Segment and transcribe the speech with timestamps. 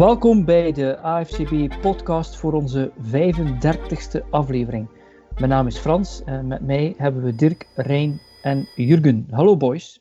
[0.00, 4.88] Welkom bij de AFCB podcast voor onze 35e aflevering.
[5.36, 9.26] Mijn naam is Frans en met mij hebben we Dirk, Rijn en Jurgen.
[9.30, 10.00] Hallo boys.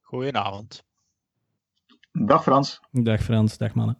[0.00, 0.84] Goedenavond.
[2.12, 2.80] Dag Frans.
[2.90, 3.98] Dag Frans, dag mannen.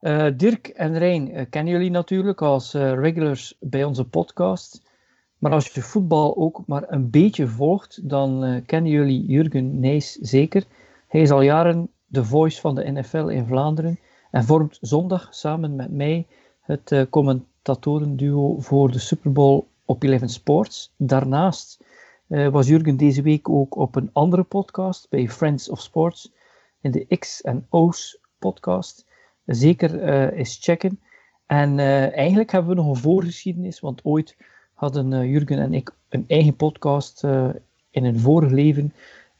[0.00, 4.90] Uh, Dirk en Rijn uh, kennen jullie natuurlijk als uh, regulars bij onze podcast.
[5.38, 10.64] Maar als je voetbal ook maar een beetje volgt, dan kennen jullie Jurgen Nijs zeker.
[11.08, 13.98] Hij is al jaren de voice van de NFL in Vlaanderen
[14.30, 16.26] en vormt zondag samen met mij
[16.60, 20.92] het commentatorenduo voor de Super Bowl op Eleven Sports.
[20.96, 21.84] Daarnaast
[22.26, 26.32] was Jurgen deze week ook op een andere podcast bij Friends of Sports
[26.80, 29.06] in de X en O's podcast
[29.44, 31.00] zeker uh, eens checken.
[31.46, 34.36] En uh, eigenlijk hebben we nog een voorgeschiedenis, want ooit
[34.74, 37.24] hadden uh, Jurgen en ik een eigen podcast
[37.90, 38.92] in een vorig leven.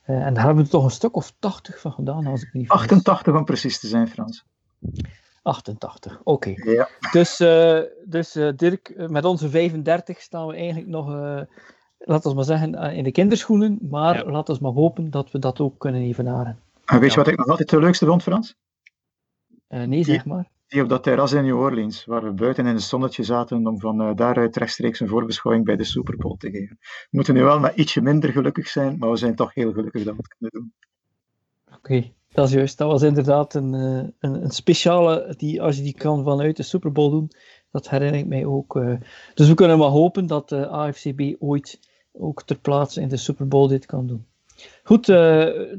[0.05, 3.35] En daar hebben we toch een stuk of 80 van gedaan, als ik niet 88
[3.35, 4.45] om precies te zijn, Frans.
[5.43, 6.49] 88, oké.
[6.51, 6.73] Okay.
[6.75, 6.89] Ja.
[7.11, 7.37] Dus,
[8.05, 11.09] dus Dirk, met onze 35 staan we eigenlijk nog,
[11.99, 13.79] laten we maar zeggen, in de kinderschoenen.
[13.91, 14.31] Maar ja.
[14.31, 16.59] laten we maar hopen dat we dat ook kunnen evenaren.
[16.85, 18.57] En weet je wat ik nog altijd het leukste vond, Frans?
[19.69, 20.51] Uh, nee, zeg maar.
[20.69, 23.81] Die op dat terras in New Orleans, waar we buiten in het zonnetje zaten om
[23.81, 26.79] van uh, daaruit rechtstreeks een voorbeschouwing bij de Super Bowl te geven.
[26.81, 30.05] We moeten nu wel met ietsje minder gelukkig zijn, maar we zijn toch heel gelukkig
[30.05, 30.73] dat we het kunnen doen.
[31.77, 32.79] Oké, dat is juist.
[32.79, 36.63] Dat was inderdaad een, uh, een, een, speciale, die, als je die kan vanuit de
[36.63, 37.31] Super Bowl doen,
[37.71, 38.81] dat herinner ik mij ook.
[39.35, 41.81] dus we kunnen maar hopen dat de AFCB ooit
[42.13, 44.27] ook ter plaatse in de Super Bowl dit kan doen.
[44.83, 45.09] Goed,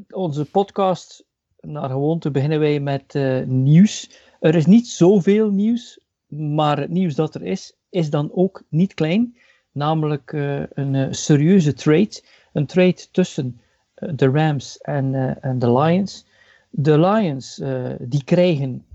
[0.10, 1.26] onze podcast
[1.60, 3.14] naar gewoonte beginnen wij met
[3.48, 4.10] nieuws.
[4.40, 8.94] Er is niet zoveel nieuws, maar het nieuws dat er is, is dan ook niet
[8.94, 9.36] klein.
[9.72, 12.22] Namelijk uh, een uh, serieuze trade.
[12.54, 13.60] Een trade tussen
[13.96, 15.12] de Rams en,
[15.60, 16.26] de Lions.
[16.70, 17.62] De Lions
[18.00, 18.86] die krijgen,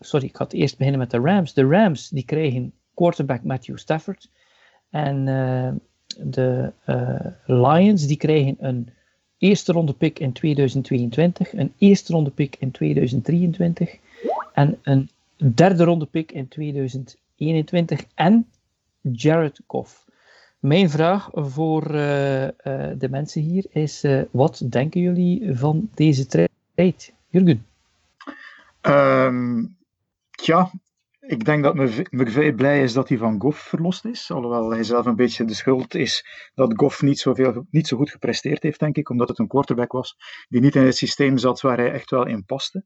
[0.00, 1.54] sorry, ik het eerst beginnen met de Rams.
[1.54, 4.30] De Rams die krijgen quarterback Matthew Stafford.
[4.90, 5.24] En
[6.18, 6.72] de
[7.46, 8.88] Lions die krijgen een
[9.40, 13.98] eerste ronde pick in 2022, een eerste ronde pick in 2023
[14.60, 15.10] en een
[15.54, 18.46] derde ronde pick in 2021 en
[19.00, 20.04] Jared Goff.
[20.58, 22.50] Mijn vraag voor uh, uh,
[22.98, 26.94] de mensen hier is: uh, wat denken jullie van deze trade?
[27.28, 27.66] Jurgen?
[28.82, 29.76] Um,
[30.30, 30.70] tja,
[31.20, 31.74] ik denk dat
[32.10, 34.30] McVeigh blij is dat hij van Goff verlost is.
[34.30, 38.10] Alhoewel hij zelf een beetje de schuld is dat Goff niet, zoveel, niet zo goed
[38.10, 39.10] gepresteerd heeft, denk ik.
[39.10, 40.16] Omdat het een quarterback was
[40.48, 42.84] die niet in het systeem zat waar hij echt wel in paste.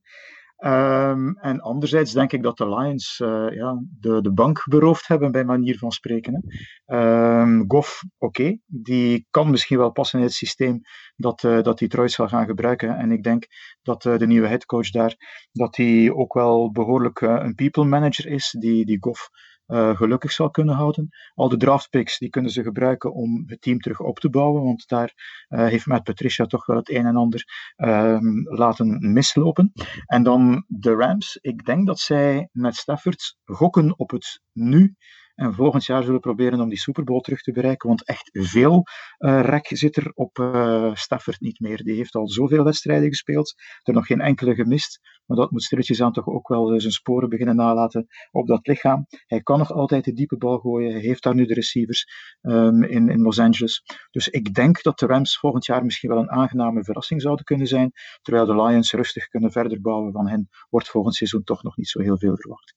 [0.67, 5.33] Um, en anderzijds denk ik dat de Lions uh, ja, de, de bank beroofd hebben,
[5.33, 6.45] bij manier van spreken.
[6.87, 10.81] Um, Goff, oké, die kan misschien wel passen in het systeem
[11.17, 12.97] dat, uh, dat Detroit zal gaan gebruiken.
[12.97, 13.47] En ik denk
[13.83, 15.15] dat uh, de nieuwe headcoach daar,
[15.53, 19.29] dat hij ook wel behoorlijk een people manager is, die, die Goff
[19.67, 21.09] uh, gelukkig zal kunnen houden.
[21.35, 24.89] Al de draftpicks die kunnen ze gebruiken om het team terug op te bouwen, want
[24.89, 25.13] daar
[25.49, 27.45] uh, heeft Matt Patricia toch wel het een en ander
[27.77, 29.73] um, laten mislopen.
[30.07, 31.39] En dan de Rams.
[31.41, 34.95] Ik denk dat zij met Stafford gokken op het nu
[35.35, 37.89] en volgend jaar zullen proberen om die Super Bowl terug te bereiken.
[37.89, 38.83] Want echt veel
[39.19, 41.83] uh, rek zit er op uh, Stafford niet meer.
[41.83, 45.01] Die heeft al zoveel wedstrijden gespeeld, er nog geen enkele gemist.
[45.27, 49.07] Maar dat moet stilletjes aan toch ook wel zijn sporen beginnen nalaten op dat lichaam.
[49.27, 50.93] Hij kan nog altijd de diepe bal gooien.
[50.93, 52.05] Hij heeft daar nu de receivers
[52.43, 53.83] um, in, in Los Angeles.
[54.11, 57.67] Dus ik denk dat de Rams volgend jaar misschien wel een aangename verrassing zouden kunnen
[57.67, 57.93] zijn.
[58.23, 60.13] Terwijl de Lions rustig kunnen verder bouwen.
[60.13, 62.75] Van hen wordt volgend seizoen toch nog niet zo heel veel verwacht.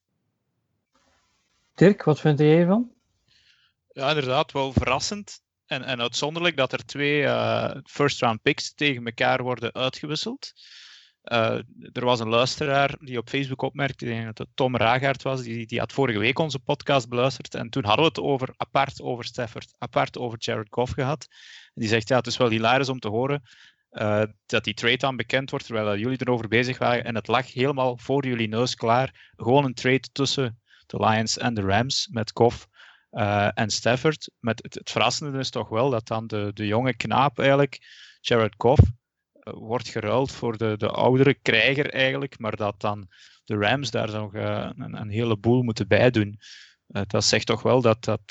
[1.78, 2.92] Dirk, wat vind jij ervan?
[3.88, 9.44] Ja, inderdaad, wel verrassend en, en uitzonderlijk dat er twee uh, first-round picks tegen elkaar
[9.44, 10.54] worden uitgewisseld.
[11.24, 11.60] Uh,
[11.94, 15.42] er was een luisteraar die op Facebook opmerkte, ik denk dat het Tom Ragaard was,
[15.42, 17.56] die, die had vorige week onze podcast beluisterd.
[17.56, 21.28] En toen hadden we het over, apart over Stafford, apart over Jared Goff gehad.
[21.73, 23.41] En die zegt, ja, het is wel hilarisch om te horen
[23.91, 27.03] uh, dat die trade dan bekend wordt, terwijl jullie erover bezig waren.
[27.03, 29.32] En het lag helemaal voor jullie neus klaar.
[29.35, 32.67] Gewoon een trade tussen de Lions en de Rams met Goff
[33.11, 34.29] uh, en Stafford.
[34.39, 37.79] Met het, verrassende is toch wel dat dan de, de jonge knaap eigenlijk,
[38.22, 43.07] Jared Goff, uh, wordt geruild voor de, de oudere krijger eigenlijk, maar dat dan
[43.43, 46.39] de Rams daar nog uh, een, een heleboel moeten bijdoen.
[46.87, 48.22] dat zegt toch wel dat, dat,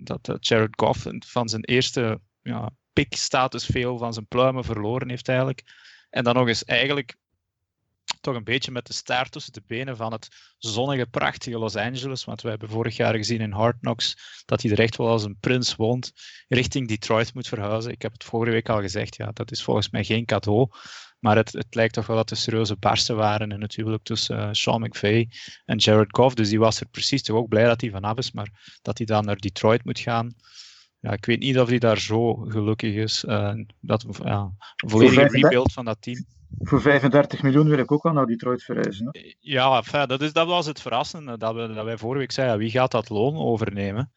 [0.00, 5.62] dat Jared Goff van zijn eerste ja, pick-status veel van zijn pluimen verloren heeft eigenlijk.
[6.10, 7.16] En dan nog eens eigenlijk
[8.26, 10.28] toch een beetje met de staart tussen de benen van het
[10.58, 12.24] zonnige, prachtige Los Angeles.
[12.24, 15.24] Want we hebben vorig jaar gezien in Hard Knocks dat hij er echt wel als
[15.24, 16.12] een prins woont,
[16.48, 17.92] richting Detroit moet verhuizen.
[17.92, 20.70] Ik heb het vorige week al gezegd, ja, dat is volgens mij geen cadeau.
[21.18, 24.38] Maar het, het lijkt toch wel dat er serieuze barsten waren in het huwelijk tussen
[24.38, 25.28] uh, Sean McVay
[25.64, 26.34] en Jared Goff.
[26.34, 29.06] Dus die was er precies toch ook blij dat hij vanaf is, maar dat hij
[29.06, 30.34] dan naar Detroit moet gaan.
[31.00, 33.24] Ja, ik weet niet of hij daar zo gelukkig is.
[33.24, 36.26] Uh, dat, ja, een volledige rebuild van dat team.
[36.58, 39.36] Voor 35 miljoen wil ik ook wel naar Detroit verhuizen.
[39.40, 41.38] Ja, dat, is, dat was het verrassende.
[41.38, 44.12] Dat, we, dat wij vorige week zeiden, wie gaat dat loon overnemen?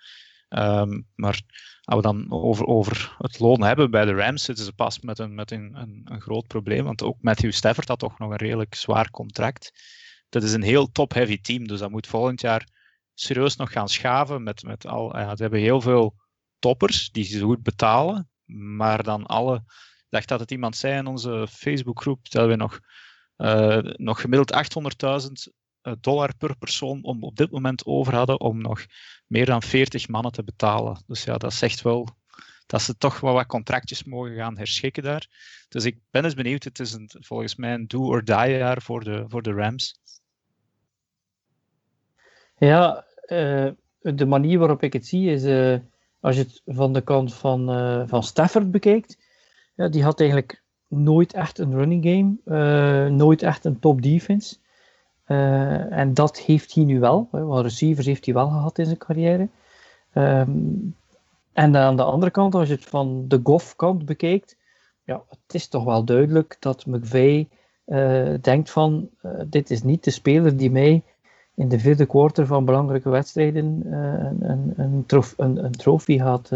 [0.50, 1.42] Um, maar
[1.84, 5.20] als we dan over, over het loon hebben bij de Rams, zitten ze pas met,
[5.20, 6.84] een, met een, een groot probleem.
[6.84, 9.72] Want ook Matthew Stafford had toch nog een redelijk zwaar contract.
[10.30, 12.68] Dat is een heel top-heavy team, dus dat moet volgend jaar
[13.14, 14.44] serieus nog gaan schaven.
[14.44, 16.16] Met, met al, ja, ze hebben heel veel
[16.60, 18.30] toppers die ze goed betalen,
[18.76, 19.64] maar dan alle.
[20.10, 22.80] Dacht dat het iemand zei in onze Facebookgroep dat we nog,
[23.38, 28.62] uh, nog gemiddeld 800.000 eh, dollar per persoon om op dit moment over hadden om
[28.62, 28.86] nog
[29.28, 31.04] meer dan 40 mannen te betalen.
[31.08, 32.08] Dus ja, dat zegt wel
[32.66, 35.28] dat ze toch wel wat contractjes mogen gaan herschikken daar.
[35.70, 36.64] Dus ik ben eens benieuwd.
[36.64, 40.00] Het is een, volgens mij een do-or-die jaar voor de, voor de Rams.
[42.58, 45.44] Ja, uh, de manier waarop ik het zie is,
[46.20, 47.66] als je het van de kant van,
[48.08, 49.18] van Stafford bekijkt,
[49.80, 54.56] ja, die had eigenlijk nooit echt een running game, nooit echt een top defense.
[55.28, 57.28] Uh, en dat heeft hij nu wel.
[57.32, 59.48] Want receivers heeft hij wel gehad in zijn carrière.
[60.14, 60.96] Um,
[61.54, 64.58] en aan de andere kant, als je het van de Goff-kant bekijkt,
[65.04, 67.50] ja, het is toch wel duidelijk dat McVeigh
[68.42, 71.04] denkt van, uh, dit is niet de speler die mij
[71.56, 75.06] in de vierde quarter van belangrijke wedstrijden een, een,
[75.38, 76.52] een, een trofee gaat,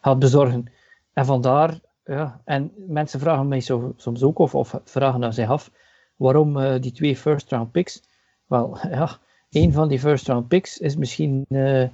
[0.00, 0.66] gaat bezorgen.
[1.12, 5.48] En vandaar, ja, en mensen vragen mij zo, soms ook, of, of vragen naar zich
[5.48, 5.70] af,
[6.18, 8.02] Waarom uh, die twee first round picks?
[8.46, 9.18] Wel, ja,
[9.50, 11.88] één van die first round picks is misschien uh,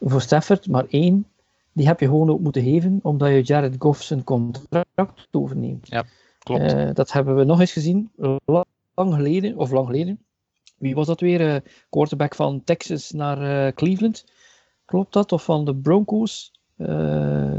[0.00, 1.26] voor Stafford, maar één,
[1.72, 5.88] die heb je gewoon ook moeten geven, omdat je Jared Goff zijn contract overneemt.
[5.88, 6.04] Ja,
[6.38, 6.72] klopt.
[6.72, 8.10] Uh, dat hebben we nog eens gezien,
[8.94, 10.18] lang geleden, of lang geleden.
[10.78, 11.62] Wie was dat weer?
[11.90, 14.24] quarterback van Texas naar Cleveland.
[14.84, 15.32] Klopt dat?
[15.32, 16.52] Of van de Broncos?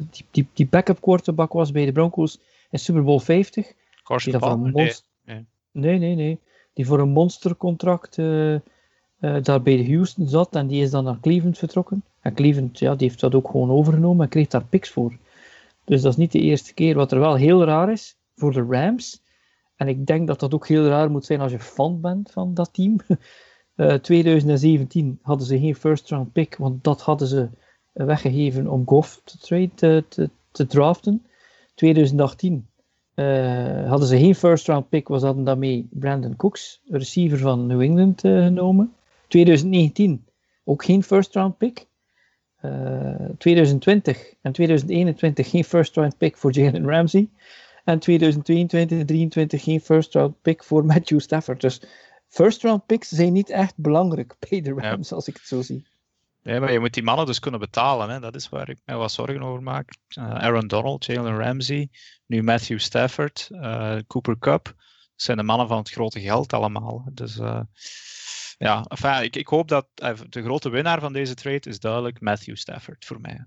[0.09, 2.39] Die, die, die backup quarterback was bij de Broncos
[2.69, 3.73] in Super Bowl 50.
[4.03, 4.94] Carson die dat nee.
[5.25, 5.45] nee.
[5.71, 6.39] Nee, nee, nee.
[6.73, 8.59] Die voor een monstercontract uh, uh,
[9.19, 12.03] daar bij de Houston zat en die is dan naar Cleveland vertrokken.
[12.21, 15.17] En Cleveland ja, die heeft dat ook gewoon overgenomen en kreeg daar picks voor.
[15.83, 16.95] Dus dat is niet de eerste keer.
[16.95, 19.21] Wat er wel heel raar is voor de Rams,
[19.75, 22.53] en ik denk dat dat ook heel raar moet zijn als je fan bent van
[22.53, 23.00] dat team.
[23.75, 27.50] Uh, 2017 hadden ze geen first round pick, want dat hadden ze
[28.03, 31.25] weggegeven om Goff te, trade, te, te, te draften.
[31.75, 32.68] 2018
[33.15, 37.81] uh, hadden ze geen first round pick, was hadden daarmee Brandon Cooks, receiver van New
[37.81, 38.94] England, uh, genomen.
[39.27, 40.25] 2019
[40.63, 41.86] ook geen first round pick.
[42.62, 47.30] Uh, eh, 2020 en 2021 geen first round pick voor Jalen Ramsey.
[47.83, 51.62] En 2022 en 2023 geen first round pick voor Matthew Stafford.
[51.62, 51.81] Dus
[52.27, 55.15] first round picks zijn niet echt belangrijk bij de Rams, ja.
[55.15, 55.86] als ik het zo zie.
[56.45, 58.09] Maar je moet die mannen dus kunnen betalen.
[58.09, 58.19] Hè?
[58.19, 59.97] Dat is waar ik mij wat zorgen over maak.
[60.19, 61.89] Uh, Aaron Donald, Jalen Ramsey,
[62.25, 64.63] nu Matthew Stafford, uh, Cooper Cup.
[64.65, 64.75] Dat
[65.15, 67.06] zijn de mannen van het grote geld allemaal.
[67.12, 67.62] Dus uh,
[68.57, 68.86] ja,
[69.21, 69.88] ik, ik hoop dat
[70.30, 73.45] de grote winnaar van deze trade is duidelijk Matthew Stafford voor mij.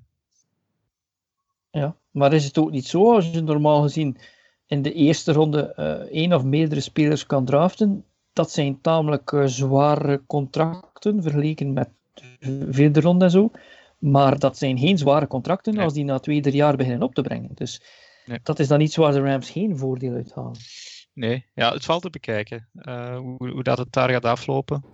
[1.70, 4.18] Ja, maar is het ook niet zo als je normaal gezien
[4.66, 5.74] in de eerste ronde
[6.10, 8.04] één of meerdere spelers kan draften?
[8.32, 11.88] Dat zijn tamelijk zware contracten vergeleken met
[12.70, 13.50] vierde ronde en zo.
[13.98, 17.22] Maar dat zijn geen zware contracten als die na twee, drie jaar beginnen op te
[17.22, 17.50] brengen.
[17.54, 17.82] Dus
[18.26, 18.38] nee.
[18.42, 20.56] dat is dan iets waar de Rams geen voordeel uit halen.
[21.12, 24.84] Nee, ja, het valt te bekijken uh, hoe, hoe dat het daar gaat aflopen.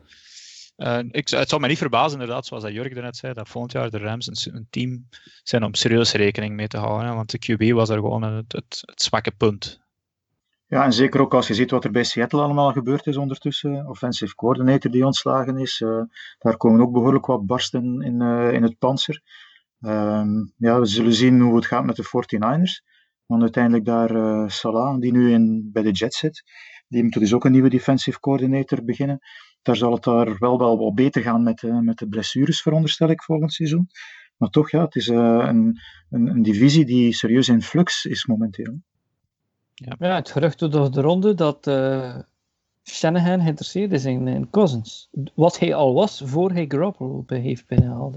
[0.77, 3.73] Uh, ik, het zou me niet verbazen, inderdaad, zoals dat Jurk net zei, dat volgend
[3.73, 5.09] jaar de Rams een, een team
[5.43, 7.15] zijn om serieus rekening mee te houden.
[7.15, 9.84] Want de QB was er gewoon het, het, het zwakke punt.
[10.67, 13.89] Ja, en zeker ook als je ziet wat er bij Seattle allemaal gebeurd is ondertussen.
[13.89, 15.81] Offensive coordinator die ontslagen is.
[15.81, 16.03] Uh,
[16.39, 19.23] daar komen ook behoorlijk wat barsten in, uh, in het panzer.
[19.81, 22.93] Um, ja, we zullen zien hoe het gaat met de 49ers.
[23.27, 26.43] Want uiteindelijk daar uh, Salah, die nu in, bij de Jets zit,
[26.89, 29.19] die moet dus ook een nieuwe defensive coordinator beginnen.
[29.63, 33.23] Daar zal het daar wel, wel wat beter gaan met, met de blessures, veronderstel ik,
[33.23, 33.87] volgend seizoen.
[34.37, 35.81] Maar toch, ja, het is een,
[36.11, 38.79] een, een divisie die serieus in flux is momenteel.
[39.75, 39.97] Ja.
[39.99, 42.19] ja, het gerucht door de ronde dat uh,
[42.83, 45.09] Shanahan geïnteresseerd is in, in, Cousins.
[45.35, 48.17] Wat hij al was voor hij Garoppolo heeft binnengehaald.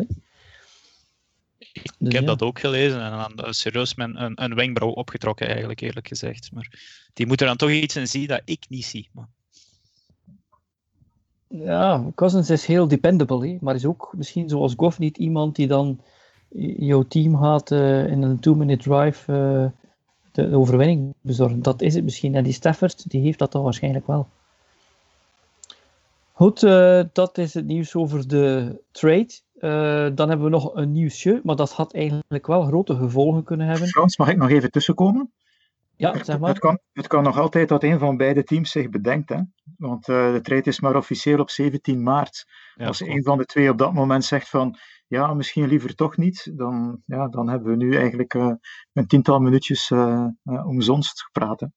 [1.59, 2.27] Ik dus heb ja.
[2.27, 6.51] dat ook gelezen en dan uh, serieus met een, een wenkbrauw opgetrokken, eigenlijk, eerlijk gezegd.
[6.53, 6.79] Maar
[7.13, 9.09] die moeten dan toch iets in zien dat ik niet zie.
[9.11, 9.27] Maar...
[11.47, 13.57] Ja, Cousins is heel dependable, hè?
[13.61, 16.01] maar is ook misschien zoals Goff niet iemand die dan
[16.77, 19.31] jouw team gaat uh, in een two-minute drive
[20.45, 21.61] de, overwinning bezorgen.
[21.61, 22.35] Dat is het misschien.
[22.35, 24.27] En die Stafford, die heeft dat dan waarschijnlijk wel.
[26.31, 29.29] Goed, uh, dat is het nieuws over de trade.
[29.55, 33.67] Uh, dan hebben we nog een nieuwsje, maar dat had eigenlijk wel grote gevolgen kunnen
[33.67, 33.87] hebben.
[33.87, 35.31] Frans, mag ik nog even tussenkomen?
[35.95, 36.49] Ja, zeg maar.
[36.49, 39.29] Het kan, het kan nog altijd dat een van beide teams zich bedenkt.
[39.29, 39.39] Hè?
[39.77, 42.45] Want uh, de trade is maar officieel op 17 maart.
[42.75, 44.77] Ja, Als een van de twee op dat moment zegt van
[45.07, 48.51] ja, misschien liever toch niet, dan, ja, dan hebben we nu eigenlijk uh,
[48.93, 51.59] een tiental minuutjes uh, omzonst gepraat.
[51.59, 51.67] Hè?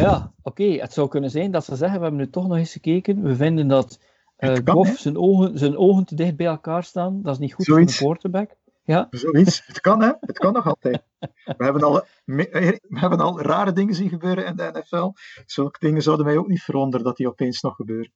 [0.00, 0.62] Ja, oké.
[0.62, 0.78] Okay.
[0.78, 3.22] Het zou kunnen zijn dat ze zeggen, we hebben nu toch nog eens gekeken.
[3.22, 4.00] We vinden dat
[4.38, 7.22] uh, Goff zijn ogen, zijn ogen te dicht bij elkaar staan.
[7.22, 7.98] Dat is niet goed Zoiets.
[7.98, 8.58] voor de quarterback.
[8.84, 9.06] Ja.
[9.10, 9.62] Zoiets.
[9.66, 10.12] Het kan, hè?
[10.20, 11.02] Het kan nog altijd.
[11.44, 15.12] We hebben, al, we hebben al rare dingen zien gebeuren in de NFL.
[15.46, 18.12] Zulke dingen zouden mij ook niet verwonderen dat die opeens nog gebeuren.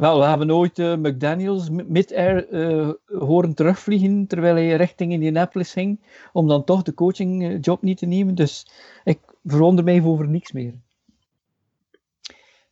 [0.00, 6.00] Wel, we hebben ooit uh, McDaniels mid-air uh, horen terugvliegen terwijl hij richting Indianapolis ging,
[6.32, 8.34] om dan toch de coachingjob niet te nemen.
[8.34, 8.70] Dus
[9.04, 10.74] ik verwonder mij over niks meer.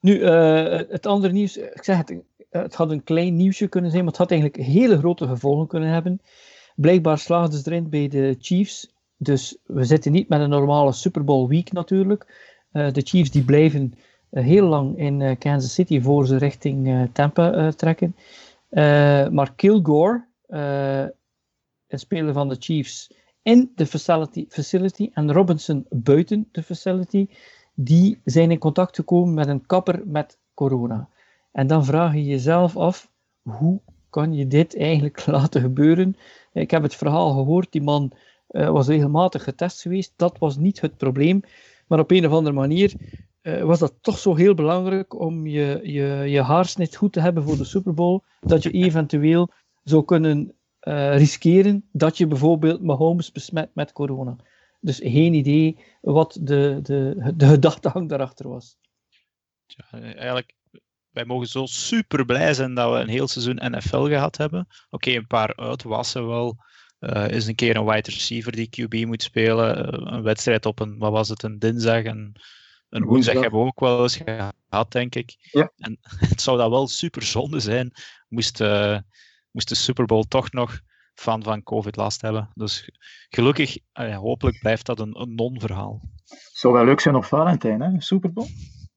[0.01, 2.15] Nu, het andere nieuws, ik zeg het,
[2.51, 5.89] het had een klein nieuwsje kunnen zijn, maar het had eigenlijk hele grote gevolgen kunnen
[5.89, 6.21] hebben.
[6.77, 8.93] Blijkbaar slaagden ze erin bij de Chiefs.
[9.17, 12.49] Dus we zitten niet met een normale Super Bowl week natuurlijk.
[12.73, 13.95] De Chiefs die blijven
[14.31, 18.17] heel lang in uh, Kansas City voor ze richting Tampa trekken.
[19.35, 23.11] maar Kilgore, een speler van de Chiefs,
[23.43, 27.29] in de facility, facility en Robinson buiten de facility,
[27.75, 31.09] die zijn in contact gekomen met een kapper met corona.
[31.53, 33.11] En dan vraag je jezelf af,
[33.43, 33.81] hoe
[34.11, 36.17] kan je dit eigenlijk laten gebeuren?
[36.53, 38.13] Ik heb het verhaal gehoord, die man
[38.47, 40.13] was regelmatig getest geweest.
[40.17, 41.41] Dat was niet het probleem.
[41.87, 42.93] Maar op een of andere manier
[43.63, 47.57] was dat toch zo heel belangrijk om je, je, je haarsnit goed te hebben voor
[47.57, 49.53] de Super Bowl, dat je eventueel
[49.83, 54.37] zou kunnen uh, riskeren dat je bijvoorbeeld Mahomes besmet met corona.
[54.81, 58.77] Dus geen idee wat de, de, de gedachtegang daarachter was.
[59.91, 60.57] Eigenlijk
[61.11, 64.69] wij mogen zo super blij zijn dat we een heel seizoen NFL gehad hebben.
[64.91, 66.57] Oké, een paar uitwassen wel.
[67.01, 69.95] Uh, is een keer een wide receiver die QB moet spelen.
[70.15, 72.33] Een wedstrijd op een, wat was het, een dinsdag en
[72.89, 75.37] een woensdag hebben we ook wel eens gehad, denk ik.
[75.41, 75.73] Ja.
[75.77, 77.93] En het zou dat wel super zonde zijn,
[78.29, 78.99] moest, uh,
[79.51, 80.81] moest de Super Bowl toch nog
[81.15, 82.51] van, van COVID last hebben.
[82.55, 82.91] Dus
[83.29, 86.01] gelukkig, hopelijk blijft dat een, een non-verhaal.
[86.53, 88.01] Zou wel leuk zijn op Valentijn, hè?
[88.01, 88.49] Super Bowl?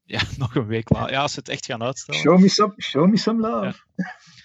[0.04, 1.12] Ja, nog een week later.
[1.12, 2.20] Ja, als ze het echt gaan uitstellen.
[2.20, 3.80] Show me some, show me some love.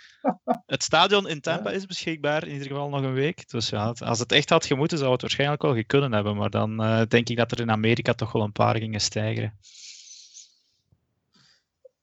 [0.65, 3.49] Het stadion in Tampa is beschikbaar, in ieder geval nog een week.
[3.49, 6.35] Dus ja, als het echt had gemoeten, zou het waarschijnlijk wel kunnen hebben.
[6.35, 9.53] Maar dan uh, denk ik dat er in Amerika toch wel een paar gingen stijgen.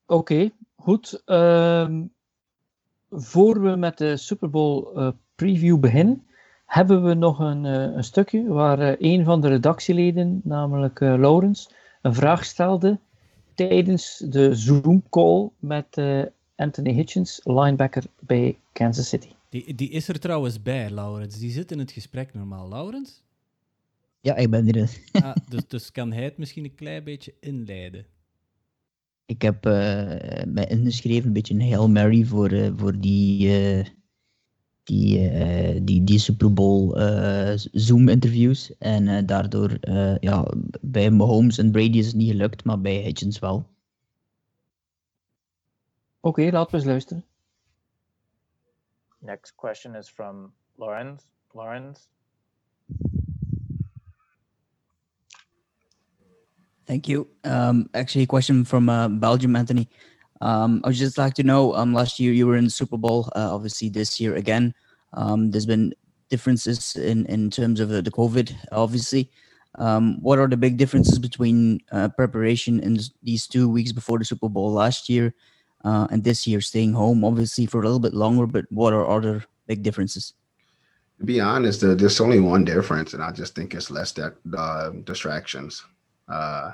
[0.06, 1.22] Oké, okay, goed.
[1.26, 1.88] Uh,
[3.10, 6.26] voor we met de Super Bowl uh, preview beginnen,
[6.66, 11.70] hebben we nog een, uh, een stukje waar een van de redactieleden, namelijk Laurens,
[12.02, 12.98] een vraag stelde
[13.54, 16.22] tijdens de Zoom-call met uh,
[16.56, 19.28] Anthony Hitchens, linebacker bij Kansas City.
[19.48, 21.38] Die, die is er trouwens bij, Laurens.
[21.38, 22.68] Die zit in het gesprek normaal.
[22.68, 23.22] Laurens?
[24.20, 24.90] Ja, ik ben er.
[25.24, 28.06] ah, dus, dus kan hij het misschien een klein beetje inleiden?
[29.26, 29.72] Ik heb uh,
[30.46, 33.84] mij ingeschreven, een beetje een Hail Mary voor, uh, voor die, uh,
[34.82, 38.78] die, uh, die, die Super Bowl uh, Zoom-interviews.
[38.78, 39.78] En uh, daardoor,
[40.20, 43.66] ja, bij Mahomes en Brady is het niet gelukt, maar bij Hitchens wel.
[46.24, 47.24] Oké, okay, laten we eens luisteren.
[49.18, 51.24] Next question is from Lawrence.
[51.52, 52.08] Lawrence.
[56.86, 57.28] Thank you.
[57.42, 58.86] Um, actually, a question from
[59.20, 59.86] Belgium, Anthony.
[60.40, 61.74] Um, I would just like to know.
[61.74, 63.28] Um, last year you were in the Super Bowl.
[63.36, 64.74] Uh, obviously, this year again.
[65.12, 65.92] Um, there's been
[66.30, 68.50] differences in in terms of the, the COVID.
[68.72, 69.30] Obviously,
[69.74, 74.24] um, what are the big differences between uh, preparation in these two weeks before the
[74.24, 75.34] Super Bowl last year
[75.84, 78.46] uh, and this year, staying home obviously for a little bit longer?
[78.46, 80.34] But what are other big differences?
[81.20, 84.90] To be honest, uh, there's only one difference, and I just think it's less uh,
[85.04, 85.84] distractions.
[86.28, 86.72] Uh,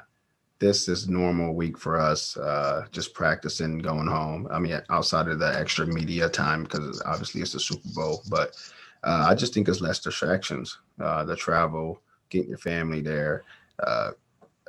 [0.58, 4.48] this is normal week for us, uh, just practicing, going home.
[4.50, 8.56] I mean, outside of the extra media time, because obviously it's the Super Bowl, but
[9.04, 10.78] uh, I just think it's less distractions.
[10.98, 12.00] The travel,
[12.30, 13.44] getting your family there,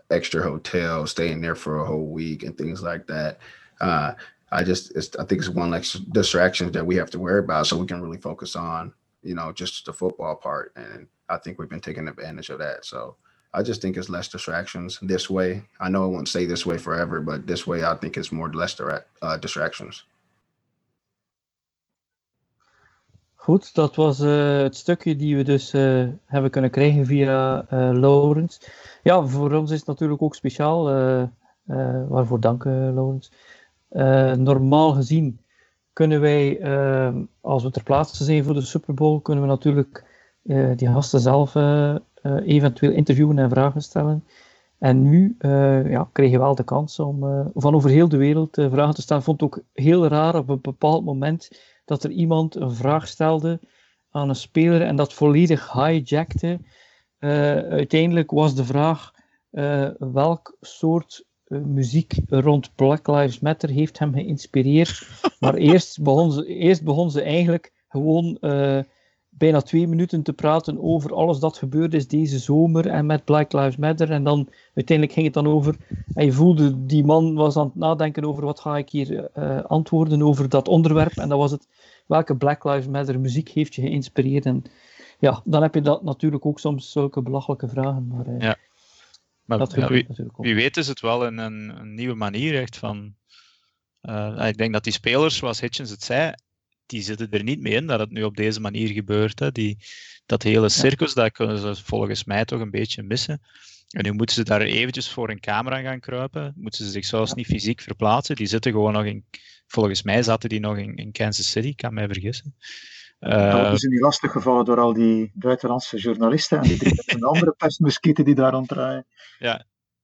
[0.09, 3.39] extra hotel, staying there for a whole week, and things like that.
[3.81, 4.13] Uh,
[4.51, 7.77] I just, I think it's one like distractions that we have to worry about, so
[7.77, 10.73] we can really focus on, you know, just the football part.
[10.75, 12.85] And I think we've been taking advantage of that.
[12.85, 13.15] So
[13.53, 15.63] I just think it's less distractions this way.
[15.79, 18.51] I know it won't stay this way forever, but this way I think it's more
[18.53, 20.05] less direct, uh, distractions.
[23.35, 27.89] Goed, dat was eh, het stukje die we dus eh, hebben kunnen krijgen via eh
[27.93, 28.61] Laurens.
[29.03, 30.83] Ja, voor ons is het natuurlijk ook speciaal.
[32.07, 33.31] waarvoor dank, Laurens.
[33.91, 35.39] Eh, normaal gezien
[35.93, 40.05] kunnen wij, eh, als we ter plaatse zijn voor de Super Bowl, kunnen we natuurlijk
[40.43, 41.55] eh, die gasten zelf
[42.45, 44.23] eventueel interviewen en vragen stellen.
[44.77, 45.35] En nu
[45.89, 49.23] ja, kreeg je wel de kans om van over heel de wereld vragen te stellen.
[49.23, 53.59] Vond het ook heel raar op een bepaald moment dat er iemand een vraag stelde
[54.09, 56.59] aan een speler en dat volledig hijackte.
[57.19, 59.13] Uiteindelijk was de vraag
[59.97, 61.25] welk soort
[61.59, 65.07] muziek rond Black Lives Matter heeft hem geïnspireerd.
[65.39, 68.79] Maar eerst begon ze, eerst begon ze eigenlijk gewoon eh,
[69.29, 73.53] bijna twee minuten te praten over alles dat gebeurd is deze zomer en met Black
[73.53, 74.11] Lives Matter.
[74.11, 75.75] En dan uiteindelijk ging het dan over,
[76.13, 79.63] en je voelde die man was aan het nadenken over wat ga ik hier eh,
[79.63, 81.17] antwoorden over dat onderwerp.
[81.17, 81.67] En dan was het,
[82.07, 84.45] welke Black Lives Matter muziek heeft je geïnspireerd?
[84.45, 84.63] En
[85.19, 88.07] ja, dan heb je dat natuurlijk ook soms zulke belachelijke vragen.
[88.07, 88.57] Maar eh, Ja.
[89.45, 93.15] Maar dat ja, wie, weet is het wel een, een, nieuwe manier echt van...
[94.01, 96.33] eh, ik denk dat die spelers, zoals Hitchens het zei,
[96.85, 99.39] die zitten er niet mee in dat het nu op deze manier gebeurt.
[99.39, 99.51] Hè.
[99.51, 99.77] Die,
[100.25, 103.41] dat hele circus, dat kunnen ze volgens mij toch een beetje missen.
[103.89, 106.53] En nu moeten ze daar eventjes voor een camera gaan kruipen.
[106.55, 108.35] Moeten ze zich zelfs niet fysiek verplaatsen.
[108.35, 109.25] Die zitten gewoon nog in...
[109.67, 112.55] Volgens mij zaten die nog in, in Kansas City, ik kan mij vergissen.
[113.21, 118.25] Dat Eh, is niet lastig gevallen door al die buitenlandse journalisten en die andere pestmuskieten
[118.25, 119.05] die daar ronddraaien.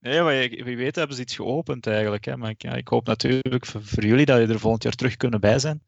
[0.00, 2.24] Nee, maar wie weet hebben ze iets geopend eigenlijk.
[2.24, 2.36] Hè.
[2.36, 5.16] Maar ik, ja, ik hoop natuurlijk voor, voor jullie dat je er volgend jaar terug
[5.16, 5.82] kunnen bij zijn.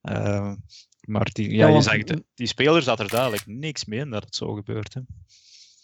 [0.00, 0.52] Eh,
[1.00, 4.24] maar die, ja, Ja, je zegt, die spelers had er duidelijk niks mee in dat
[4.24, 4.94] het zo gebeurt.
[4.94, 5.00] Hè.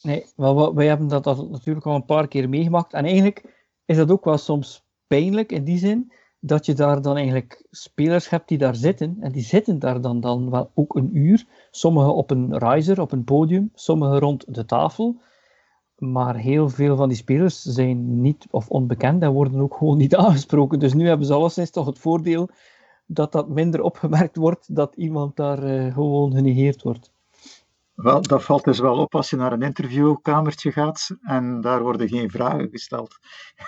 [0.02, 2.92] Nee, wel, wij hebben dat, al natuurlijk al een paar keer meegemaakt.
[2.92, 6.12] En eigenlijk is dat ook wel soms pijnlijk in die zin
[6.44, 9.16] dat je daar dan eigenlijk spelers hebt die daar zitten.
[9.20, 11.44] En die zitten daar dan, dan wel ook een uur.
[11.70, 15.20] Sommigen op een riser, op een podium, sommigen rond de tafel.
[15.96, 20.16] Maar heel veel van die spelers zijn niet of onbekend en worden ook gewoon niet
[20.24, 20.78] aangesproken.
[20.78, 22.48] Dus nu hebben ze alleszins toch het voordeel
[23.06, 27.12] dat dat minder opgemerkt wordt, dat iemand daar eh, gewoon genegeerd wordt.
[27.94, 32.08] Wel, dat valt dus wel op als je naar een interviewkamertje gaat en daar worden
[32.08, 33.18] geen vragen gesteld.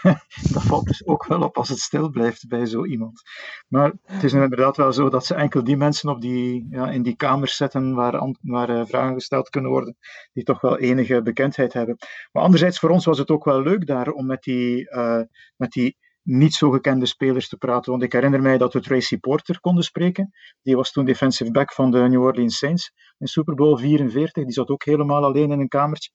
[0.52, 3.22] dat valt dus ook wel op als het stil blijft bij zo iemand.
[3.68, 7.02] Maar het is inderdaad wel zo dat ze enkel die mensen op die, ja, in
[7.02, 9.96] die kamers zetten waar, waar eh, vragen gesteld kunnen worden,
[10.32, 11.96] die toch wel enige bekendheid hebben.
[12.32, 15.20] Maar anderzijds, voor ons was het ook wel leuk daar om met die, eh,
[15.56, 17.90] met die niet zo gekende spelers te praten.
[17.90, 20.30] Want ik herinner mij dat we Tracy Porter konden spreken.
[20.62, 24.44] Die was toen defensive back van de New Orleans Saints in Super Bowl 44.
[24.44, 26.10] Die zat ook helemaal alleen in een kamertje.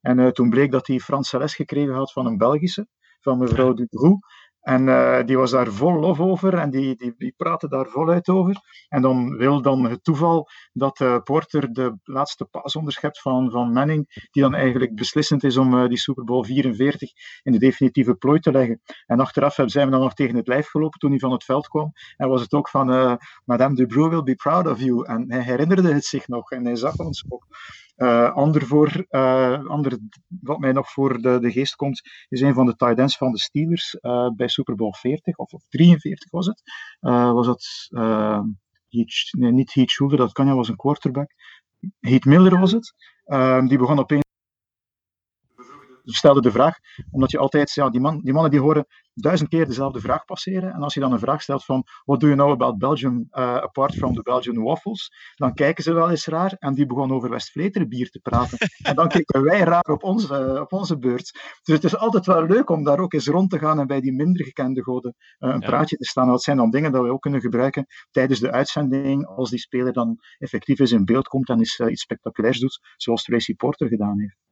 [0.00, 2.86] En eh, toen bleek dat hij Franse les gekregen had van een Belgische,
[3.20, 4.26] van mevrouw Dutroux.
[4.64, 8.28] En eh, die was daar vol lof over en die, die, die praatte daar voluit
[8.28, 8.56] over.
[8.88, 13.72] En dan wil dan het toeval dat eh, Porter de laatste paas onderschept van, van
[13.72, 17.10] Manning, die dan eigenlijk beslissend is om eh, die Super Bowl 44
[17.42, 18.80] in de definitieve plooi te leggen.
[19.06, 21.68] En achteraf zijn we dan nog tegen het lijf gelopen toen hij van het veld
[21.68, 21.92] kwam.
[22.16, 25.06] En was het ook van, Madame Dutroux will be proud of you.
[25.06, 27.46] En hij herinnerde het zich nog en hij zag ons ook.
[27.94, 29.98] Eh, ander, voor, eh, ander
[30.40, 33.32] wat mij nog voor de, de geest komt, is een van de tight ends van
[33.32, 36.62] de Steelers eh, bij Super Bowl 40 of, of 43 was het.
[37.00, 38.40] Was het uh,
[38.88, 41.30] Heath, nee, niet Heath Schuler, dat kan ja, was een quarterback.
[42.00, 42.94] Heath Miller was het.
[43.26, 44.22] Uh, die begon opeens
[46.04, 46.78] stelde de vraag,
[47.10, 50.72] omdat je altijd, ja, die, man, die mannen die horen duizend keer dezelfde vraag passeren.
[50.72, 53.56] En als je dan een vraag stelt van, what do you know about Belgium uh,
[53.56, 55.12] apart from the Belgian waffles?
[55.34, 56.56] Dan kijken ze wel eens raar.
[56.58, 58.58] En die begon over West-Vleteren bier te praten.
[58.88, 61.32] en dan keken wij raar op onze, uh, op onze beurt.
[61.62, 64.00] Dus het is altijd wel leuk om daar ook eens rond te gaan en bij
[64.00, 65.66] die minder gekende goden uh, een ja.
[65.66, 66.26] praatje te staan.
[66.26, 69.92] Dat zijn dan dingen dat we ook kunnen gebruiken tijdens de uitzending, als die speler
[69.92, 74.20] dan effectief eens in beeld komt en uh, iets spectaculairs doet, zoals Tracy Porter gedaan
[74.20, 74.43] heeft.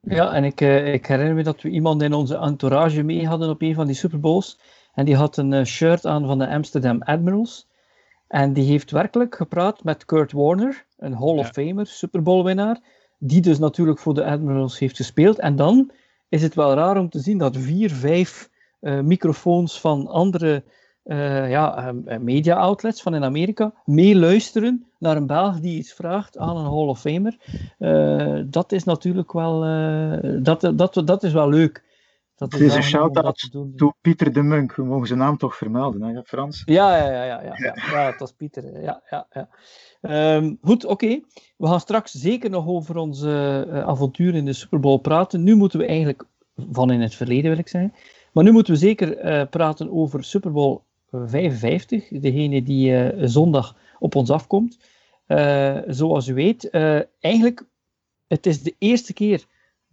[0.00, 3.50] Ja, en ik, uh, ik, herinner me dat we iemand in onze entourage mee hadden
[3.50, 4.58] op een van die Super Bowls.
[4.94, 7.68] En die had een uh, shirt aan van de Amsterdam Admirals.
[8.28, 11.38] En die heeft werkelijk gepraat met Kurt Warner, een Hall ja.
[11.38, 12.80] of Famer, Super Bowl winnaar.
[13.18, 15.38] Die dus natuurlijk voor de Admirals heeft gespeeld.
[15.38, 15.90] En dan
[16.28, 20.64] is het wel raar om te zien dat vier, vijf uh, microfoons van andere
[21.48, 26.64] ja, media outlets van in Amerika meeluisteren naar een Belg die iets vraagt aan een
[26.64, 27.36] Hall of Famer.
[27.78, 31.86] Uh, dat is natuurlijk wel, uh, dat, dat, dat is wel leuk.
[32.34, 34.74] Dat is, is een shout-out to Pieter de Munk.
[34.74, 36.62] We mogen zijn naam toch vermelden, hè, Frans?
[36.64, 37.74] Ja, ja, ja, ja, ja, ja.
[37.90, 38.82] ja het was Pieter.
[38.82, 39.48] Ja, ja, ja.
[40.36, 40.92] Um, goed, oké.
[40.92, 41.24] Okay.
[41.56, 45.42] We gaan straks zeker nog over onze uh, avontuur in de Super Bowl praten.
[45.42, 46.24] Nu moeten we eigenlijk,
[46.70, 47.94] van in het verleden wil ik zeggen,
[48.32, 50.80] maar nu moeten we zeker praten over Super Bowl
[51.12, 54.78] 55, degene die zondag op ons afkomt.
[55.28, 57.64] Eh, zoals u weet, eh, eigenlijk,
[58.26, 59.44] het is de eerste keer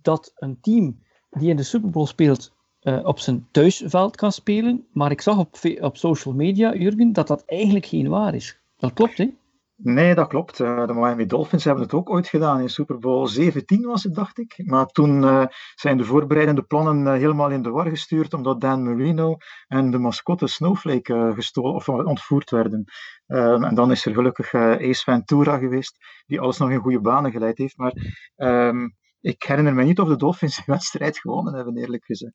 [0.01, 0.99] dat een team
[1.29, 4.85] die in de Super Bowl speelt, eh, op zijn thuisveld kan spelen.
[4.91, 8.57] Maar ik zag op, op social media, Jurgen, dat dat eigenlijk geen waar is.
[8.77, 9.29] Dat klopt, hè?
[9.77, 10.59] Nee, dat klopt.
[10.59, 12.61] Eh, de Miami Dolphins hebben het ook ooit gedaan.
[12.61, 14.61] In Super Bowl 17 was het, dacht ik.
[14.65, 18.83] Maar toen eh, zijn de voorbereidende plannen eh, helemaal in de war gestuurd, omdat Dan
[18.83, 22.83] Marino en de mascotte Snowflake gestolen of ontvoerd werden.
[23.27, 27.31] Ehm, en dan is er gelukkig Ace Ventura geweest, die alles nog in goede banen
[27.31, 27.77] geleid heeft.
[27.77, 27.93] Maar
[28.35, 28.89] ehm,
[29.21, 32.33] ik herinner me niet of de Dolphins de wedstrijd gewonnen hebben, eerlijk gezegd.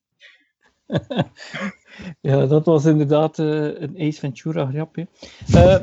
[2.21, 5.09] Ja, dat was inderdaad een Ace Ventura grapje.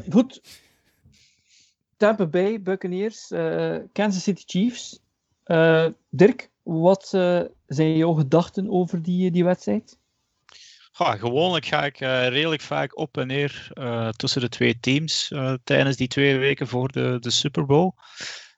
[0.10, 0.42] Goed.
[1.98, 5.00] Tampa Bay Buccaneers, eh, Kansas City Chiefs.
[5.44, 9.98] Eh, Dirk, wat eh, zijn jouw gedachten over die, die wedstrijd?
[10.92, 13.72] Ja, gewoonlijk ga ik redelijk vaak op en neer
[14.16, 15.32] tussen de twee teams
[15.64, 17.92] tijdens die twee weken voor de, de Super Bowl.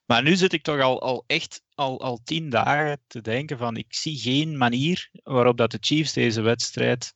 [0.05, 3.77] Maar nu zit ik toch al, al echt al, al tien dagen te denken van
[3.77, 7.13] ik zie geen manier waarop dat de Chiefs deze wedstrijd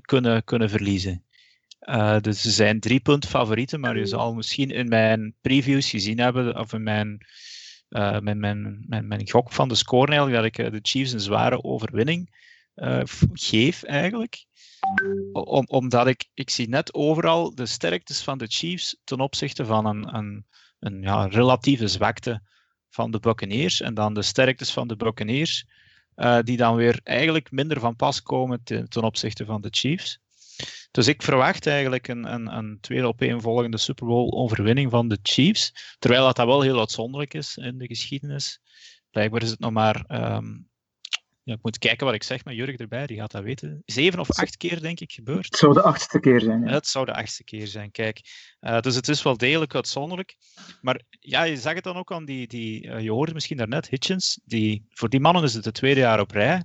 [0.00, 1.24] kunnen, kunnen verliezen.
[1.82, 6.18] Eh, dus ze zijn drie punt favorieten, maar je zal misschien in mijn previews gezien
[6.18, 7.26] hebben, of in mijn,
[7.88, 11.12] eh, mijn, mijn, mijn, mijn gok van de score eigenlijk, dat ik eh, de Chiefs
[11.12, 12.40] een zware overwinning
[13.32, 14.44] geef eigenlijk.
[15.32, 19.86] Om, omdat ik, ik zie net overal de sterktes van de Chiefs ten opzichte van
[19.86, 20.46] een, een,
[20.78, 22.42] een ja, relatieve zwakte
[22.90, 23.80] van de Buccaneers.
[23.80, 25.66] En dan de sterktes van de Buccaneers,
[26.42, 30.20] die dan weer eigenlijk minder van pas komen ten, ten opzichte van de Chiefs.
[30.92, 35.96] Dus ik verwacht eigenlijk een, een, een tweede opeenvolgende Super Bowl overwinning van de Chiefs.
[35.98, 38.60] Terwijl dat, dat wel heel uitzonderlijk is in de geschiedenis.
[39.10, 40.46] Blijkbaar is het nog maar ehm,
[41.44, 43.82] ja, ik moet kijken wat ik zeg met Jurg erbij, die gaat dat weten.
[43.84, 45.44] Zeven of acht keer, denk ik, gebeurd.
[45.44, 46.64] Het zou de achtste keer zijn.
[46.64, 46.72] Ja.
[46.72, 48.20] Het zou de achtste keer zijn, kijk.
[48.60, 50.36] Uh, dus het is wel degelijk uitzonderlijk.
[50.80, 52.46] Maar ja, je zag het dan ook aan die...
[52.46, 54.40] die uh, je hoorde misschien daarnet, Hitchens.
[54.44, 56.62] Die, voor die mannen is het het tweede jaar op rij.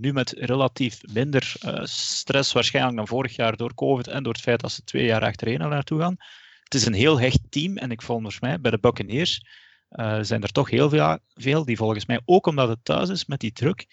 [0.00, 4.42] Nu met relatief minder uh, stress waarschijnlijk dan vorig jaar door COVID en door het
[4.42, 6.16] feit dat ze twee jaar achtereen al naartoe gaan.
[6.62, 9.44] Het is een heel hecht team en ik volgens mij bij de Buccaneers
[9.90, 13.40] uh, zijn er toch heel veel, die volgens mij, ook omdat het thuis is met
[13.40, 13.86] die druk,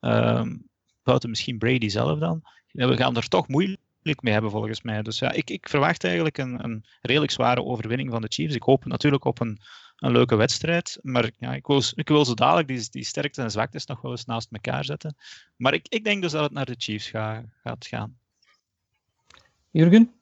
[0.00, 0.68] um,
[1.02, 2.42] buiten misschien Brady zelf dan,
[2.72, 5.02] we gaan er toch moeilijk mee hebben volgens mij.
[5.02, 8.54] Dus ja, ik, ik verwacht eigenlijk een, een, redelijk zware overwinning van de Chiefs.
[8.54, 9.60] Ik hoop natuurlijk op een,
[10.00, 13.50] een leuke wedstrijd, maar ja, ik, wil, ik wil zo dadelijk die, die sterkte en
[13.50, 15.16] zwaktes nog wel eens naast elkaar zetten.
[15.56, 18.18] Maar ik, ik denk dus dat het naar de Chiefs ga, gaat gaan.
[19.70, 20.14] Jurgen?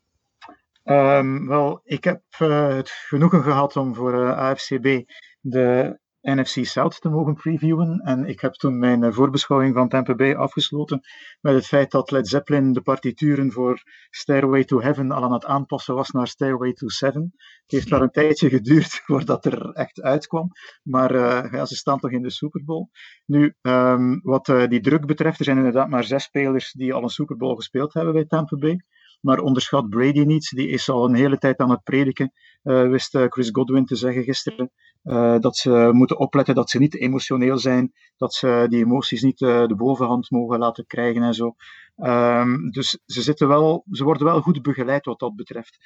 [0.85, 5.03] Um, wel, ik heb uh, het genoegen gehad om voor uh, AFCB
[5.41, 8.01] de NFC South te mogen previewen.
[8.01, 11.01] En ik heb toen mijn uh, voorbeschouwing van Tampa Bay afgesloten
[11.41, 15.45] met het feit dat Led Zeppelin de partituren voor Stairway to Heaven al aan het
[15.45, 17.23] aanpassen was naar Stairway to Seven.
[17.63, 20.51] Het heeft wel een tijdje geduurd voordat er echt uitkwam.
[20.83, 22.89] Maar uh, ja, ze staan toch in de Super Bowl.
[23.27, 27.03] Nu, um, wat uh, die druk betreft, er zijn inderdaad maar zes spelers die al
[27.03, 28.81] een Super Bowl gespeeld hebben bij Tampa Bay.
[29.21, 30.49] Maar onderschat Brady niet.
[30.49, 32.33] Die is al een hele tijd aan het prediken.
[32.63, 34.71] Wist Chris Godwin te zeggen gisteren.
[35.05, 37.93] Uh, dat ze moeten opletten dat ze niet emotioneel zijn.
[38.17, 41.55] Dat ze die emoties niet de bovenhand mogen laten krijgen en zo.
[41.97, 45.79] Um, dus ze, zitten wel, ze worden wel goed begeleid wat dat betreft.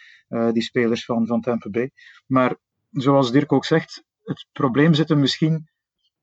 [0.52, 1.90] die spelers van, van Tampa Bay.
[2.26, 2.56] Maar
[2.90, 4.04] zoals Dirk ook zegt.
[4.22, 5.68] Het probleem zit hem misschien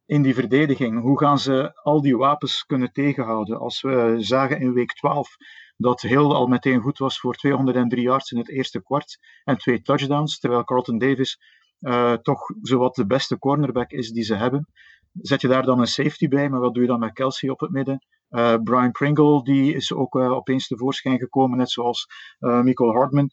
[0.05, 1.01] in die verdediging.
[1.01, 3.59] Hoe gaan ze al die wapens kunnen tegenhouden?
[3.59, 5.35] Als we zagen in week 12
[5.77, 9.81] dat Hill al meteen goed was voor 203 yards in het eerste kwart en twee
[9.81, 11.39] touchdowns, terwijl Carlton Davis
[11.81, 14.67] uh, toch zowat de beste cornerback is die ze hebben.
[15.13, 17.59] Zet je daar dan een safety bij, maar wat doe je dan met Kelsey op
[17.59, 18.05] het midden?
[18.29, 22.07] Uh, Brian Pringle, die is ook uh, opeens tevoorschijn gekomen, net zoals
[22.39, 23.29] uh, Michael Hardman.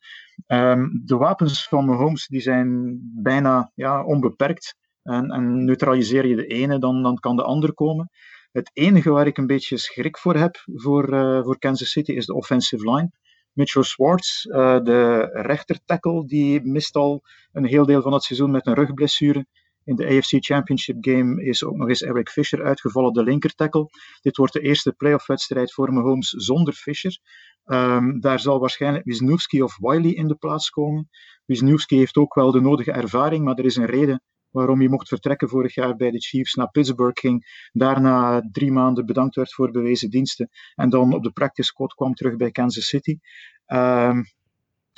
[0.47, 4.77] Um, de wapens van Mahomes die zijn bijna ja, onbeperkt.
[5.03, 8.11] En, en neutraliseer je de ene, dan, dan kan de ander komen.
[8.53, 11.07] Het enige waar ik een beetje schrik voor heb voor,
[11.45, 13.11] voor Kansas City is de offensive line.
[13.57, 18.51] Mitchell Schwartz, uh, de rechter tackle, die mist al een heel deel van het seizoen
[18.51, 19.47] met een rugblessure.
[19.85, 23.89] In de AFC Championship game is ook nog eens Eric Fisher uitgevallen, de linker tackle.
[24.21, 27.19] Dit wordt de eerste playoff-wedstrijd voor Mahomes zonder Fisher.
[27.65, 31.09] Um, daar zal waarschijnlijk Wisniewski of Wiley in de plaats komen.
[31.45, 34.23] Wisniewski heeft ook wel de nodige ervaring, maar er is een reden
[34.57, 37.69] waarom hij mocht vertrekken vorig jaar bij de Chiefs naar Pittsburgh ging.
[37.73, 40.49] Daarna drie maanden bedankt werd voor bewezen diensten.
[40.75, 43.19] En dan op de practice squad kwam terug bij Kansas City.
[43.67, 44.25] Um,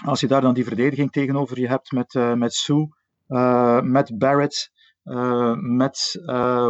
[0.04, 2.88] als je daar dan die verdediging tegenover je hebt met, uh, met Sue,
[3.28, 4.70] uh, met Barrett,
[5.04, 6.20] uh, met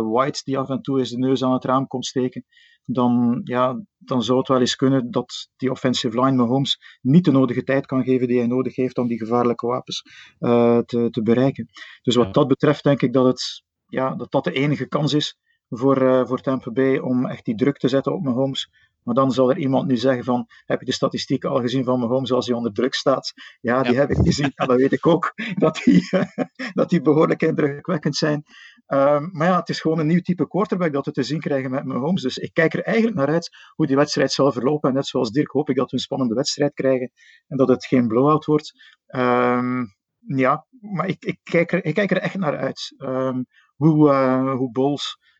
[0.02, 2.44] White die af en toe eens de neus aan het raam komt steken,
[2.90, 7.30] dan, ja, dan zou het wel eens kunnen dat die offensive line Mahomes niet de
[7.30, 10.02] nodige tijd kan geven die hij nodig heeft om die gevaarlijke wapens
[10.40, 11.66] uh, te, te bereiken.
[12.02, 15.36] Dus wat dat betreft denk ik dat het, ja, dat, dat de enige kans is
[15.68, 18.70] voor, uh, voor Tampa Bay om echt die druk te zetten op Mahomes.
[19.02, 21.98] Maar dan zal er iemand nu zeggen van, heb je de statistieken al gezien van
[21.98, 23.32] Mahomes als hij onder druk staat?
[23.60, 23.98] Ja, die ja.
[23.98, 24.52] heb ik gezien.
[24.54, 26.08] En dan weet ik ook dat die,
[26.74, 28.42] dat die behoorlijk indrukwekkend zijn.
[28.88, 31.70] Um, maar ja, het is gewoon een nieuw type quarterback dat we te zien krijgen
[31.70, 32.22] met Mahomes.
[32.22, 34.88] Dus ik kijk er eigenlijk naar uit hoe die wedstrijd zal verlopen.
[34.88, 37.12] En net zoals Dirk hoop ik dat we een spannende wedstrijd krijgen.
[37.46, 38.72] En dat het geen blowout wordt.
[39.06, 42.94] Um, ja, maar ik, ik, kijk er, ik kijk er echt naar uit.
[42.98, 43.46] Um,
[43.76, 44.70] hoe, uh, hoe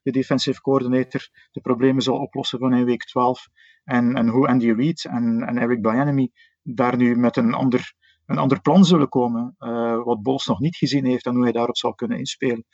[0.03, 3.49] de defensive coordinator, de problemen zal oplossen van in week 12.
[3.85, 6.31] En, en hoe Andy Reid en, en Eric Bieniemy
[6.63, 7.93] daar nu met een ander,
[8.27, 11.53] een ander plan zullen komen, uh, wat Bols nog niet gezien heeft en hoe hij
[11.53, 12.65] daarop zal kunnen inspelen.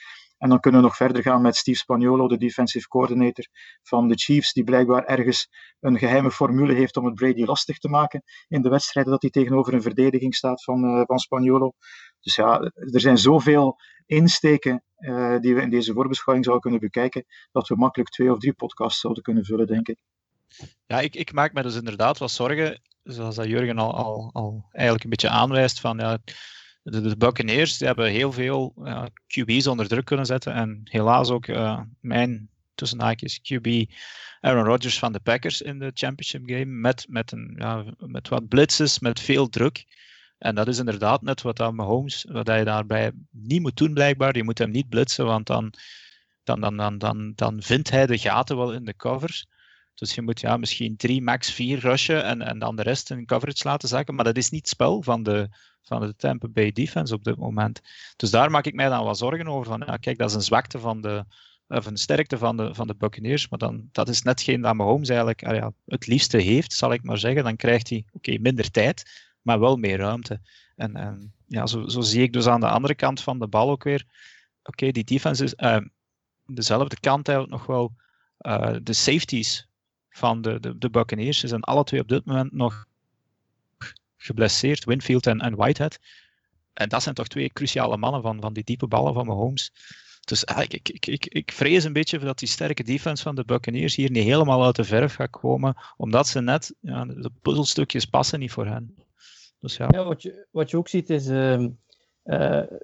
[0.44, 3.46] En dan kunnen we nog verder gaan met Steve Spagnuolo, de defensive coordinator
[3.83, 5.48] van de Chiefs, die blijkbaar ergens
[5.80, 9.30] een geheime formule heeft om het Brady lastig te maken in de wedstrijden dat hij
[9.30, 11.72] tegenover een verdediging staat van, uh, van Spagnuolo.
[12.20, 13.76] Dus ja, er zijn zoveel
[14.07, 18.38] insteken uh, die we in deze voorbeschouwing zouden kunnen bekijken, dat we makkelijk twee of
[18.38, 19.96] drie podcasts zouden kunnen vullen, denk ik.
[20.87, 24.68] Ja, ik, ik maak me dus inderdaad wat zorgen, zoals dat Jurgen al, al, al
[24.70, 26.18] eigenlijk een beetje aanwijst, van ja,
[26.85, 28.75] de, de Buccaneers die hebben heel veel
[29.27, 33.85] QB's onder druk kunnen zetten en helaas ook uh, mijn tussen haakjes QB
[34.40, 38.49] Aaron Rodgers van de Packers in de championship game met, met, een, ja, met wat
[38.49, 39.85] blitzes, met veel druk.
[40.38, 44.37] En dat is inderdaad net wat aan Mahomes, wat hij daarbij niet moet doen blijkbaar.
[44.37, 45.73] Je moet hem niet blitsen, want dan,
[46.42, 49.47] dan, dan, dan, dan, dan vindt hij de gaten wel in de covers.
[49.94, 53.27] Dus je moet ja, misschien drie, max vier rushen en, en dan de rest in
[53.27, 54.14] coverage laten zakken.
[54.14, 55.49] Maar dat is niet het spel van de,
[55.85, 57.81] van de Tampa Bay defense op dit moment.
[58.16, 59.66] Dus daar maak ik mij dan wel zorgen over.
[59.66, 61.25] Van, ja, kijk, dat is een zwakte van de,
[61.68, 63.49] of een sterkte van de, van de Buccaneers.
[63.49, 66.92] Maar dan, dat is net geen dat Mahomes eigenlijk ah ja, het liefste heeft, zal
[66.92, 67.44] ik maar zeggen.
[67.44, 70.40] Dan krijgt hij oké minder tijd, maar wel meer ruimte.
[70.77, 73.70] En, en ja, zo, zo, zie ik dus aan de andere kant van de bal
[73.70, 74.05] ook weer.
[74.62, 75.81] Oké, die defense is uh,
[76.47, 77.92] dezelfde kant eigenlijk nog wel.
[78.40, 79.68] Uh, de safeties
[80.09, 82.87] van de, de, de Buccaneers zijn alle twee op dit moment nog
[84.25, 85.99] geblesseerd, Winfield en, en Whitehead.
[86.73, 89.73] En dat zijn toch twee cruciale mannen van, van die diepe ballen van Mahomes.
[90.25, 93.45] Dus ah, ik, ik, ik, ik vrees een beetje dat die sterke defense van de
[93.45, 98.05] Buccaneers hier niet helemaal uit de verf gaat komen, omdat ze net, ja, de puzzelstukjes
[98.05, 98.95] passen niet voor hen.
[99.61, 99.89] Dus ja.
[99.91, 101.69] ja wat, je, wat je ook ziet is, uh, uh,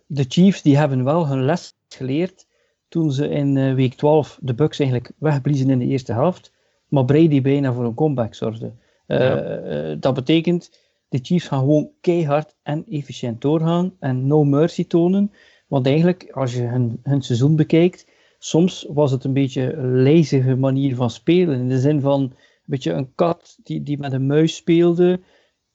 [0.06, 2.46] de Chiefs die hebben wel hun les geleerd
[2.88, 6.52] toen ze in uh, week 12 de Bucks eigenlijk wegbliezen in de eerste helft,
[6.88, 8.72] maar Brady bijna voor een comeback zorgde.
[9.06, 9.94] Ja.
[9.94, 10.70] dat betekent,
[11.10, 15.32] de Chiefs gaan gewoon keihard en efficiënt doorgaan en no mercy tonen.
[15.66, 18.06] Want eigenlijk, als je hun, hun seizoen bekijkt,
[18.38, 21.58] soms was het een beetje een lijzige manier van spelen.
[21.58, 22.32] In de zin van een
[22.64, 25.20] beetje een kat die, die met een muis speelde.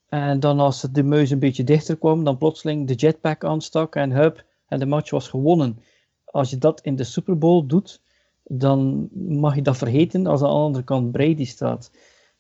[0.08, 4.12] En dan als de muis een beetje dichter kwam, dan plotseling de jetpack aanstak en
[4.12, 5.80] hup, en de match was gewonnen.
[6.24, 8.02] Als je dat in de Super Bowl doet,
[8.44, 11.92] dan mag je dat vergeten als aan de andere kant Brady staat.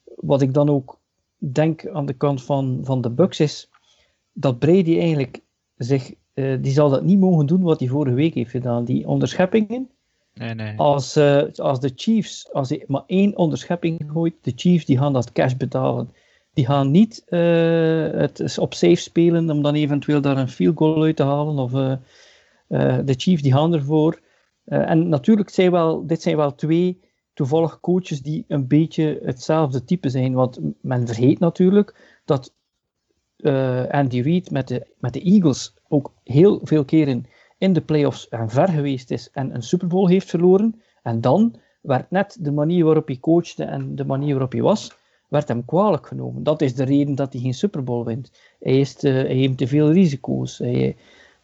[0.03, 0.99] Wat ik dan ook
[1.37, 3.69] denk aan de kant van, van de Bucks is
[4.33, 5.41] dat Brady eigenlijk
[5.77, 8.85] zich, uh, die zal dat niet mogen doen wat hij vorige week heeft gedaan.
[8.85, 9.89] Die onderscheppingen.
[10.33, 10.77] Nee, nee.
[10.77, 15.13] Als, uh, als de Chiefs, als hij maar één onderschepping gooit, de Chiefs die gaan
[15.13, 16.13] dat cash betalen.
[16.53, 21.03] Die gaan niet uh, het op safe spelen om dan eventueel daar een field goal
[21.03, 21.57] uit te halen.
[21.57, 21.71] Of,
[23.05, 24.19] de Chiefs die gaan ervoor.
[24.65, 26.99] en natuurlijk zijn wel, dit zijn wel twee
[27.35, 30.33] toevallig coaches die een beetje hetzelfde type zijn.
[30.33, 32.53] Want men vergeet natuurlijk dat
[33.37, 37.25] uh, Andy Reid met de, met de Eagles ook heel veel keren
[37.57, 40.81] in de playoffs en ver geweest is en een Super Bowl heeft verloren.
[41.03, 44.97] En dan werd net de manier waarop hij coachte en de manier waarop hij was,
[45.27, 46.43] werd hem kwalijk genomen.
[46.43, 48.31] Dat is de reden dat hij geen Super Bowl wint.
[48.59, 50.57] Hij, is te, hij heeft te veel risico's.
[50.57, 50.95] Hij,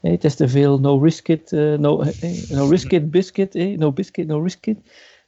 [0.02, 2.04] het is te veel no risk it, uh, no,
[2.50, 4.78] no risk it biscuit, no biscuit, no risk it.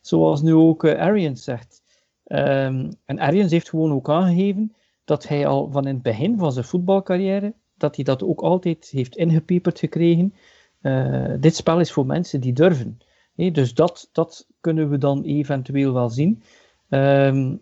[0.04, 1.82] Zoals nu ook uh, Arians zegt.
[2.28, 4.74] Um, en Arians heeft gewoon ook aangegeven
[5.06, 8.90] dat hij al van in het begin van zijn voetbalcarrière, dat hij dat ook altijd
[8.92, 10.34] heeft ingepeperd gekregen.
[10.82, 13.00] Uh, dit spel is voor mensen die durven.
[13.36, 16.44] Dus dat, dat kunnen we dan eventueel wel zien.
[16.90, 17.62] Um,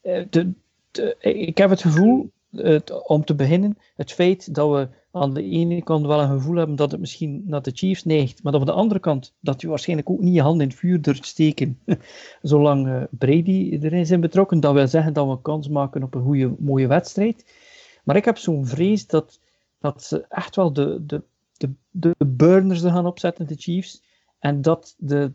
[0.00, 0.52] de,
[0.90, 2.30] de, ik heb het gevoel,
[3.06, 6.76] om te beginnen, het feit dat we aan de ene kant wel een gevoel hebben
[6.76, 10.10] dat het misschien naar de Chiefs neigt, maar aan de andere kant dat je waarschijnlijk
[10.10, 11.78] ook niet je hand in het vuur durft steken
[12.42, 14.60] zolang uh, Brady erin is betrokken.
[14.60, 17.44] Dat wil zeggen dat we kans maken op een goede, mooie wedstrijd.
[18.04, 19.40] Maar ik heb zo'n vrees dat,
[19.78, 21.22] dat ze echt wel de, de,
[21.56, 24.02] de, de burners er gaan opzetten, de Chiefs.
[24.38, 25.32] En dat de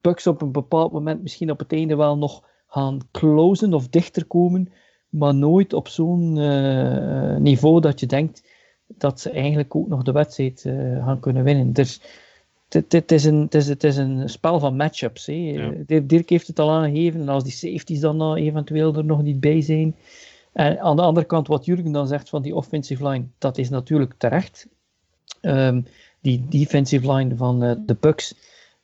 [0.00, 4.24] Bucks op een bepaald moment misschien op het einde wel nog gaan closen of dichter
[4.24, 4.72] komen,
[5.16, 8.42] maar nooit op zo'n uh, niveau dat je denkt
[8.86, 11.72] dat ze eigenlijk ook nog de wedstrijd uh, gaan kunnen winnen.
[11.72, 12.00] Dus
[12.68, 15.26] het is, een, is, een spel van matchups.
[15.26, 15.72] Ja.
[15.86, 19.40] Dirk heeft het al aangegeven, en als die safeties dan uh, eventueel er nog niet
[19.40, 19.96] bij zijn.
[20.52, 23.68] En aan de andere kant, wat Jurgen dan zegt van die offensive line, dat is
[23.68, 24.68] natuurlijk terecht.
[25.42, 25.86] Um,
[26.20, 28.34] die defensive line van uh, de Bucks,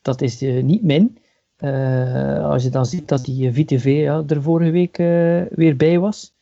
[0.03, 1.19] dat is niet min.
[1.63, 5.99] Uh, als je dan ziet dat die VTV ja, er vorige week uh, weer bij
[5.99, 6.35] was.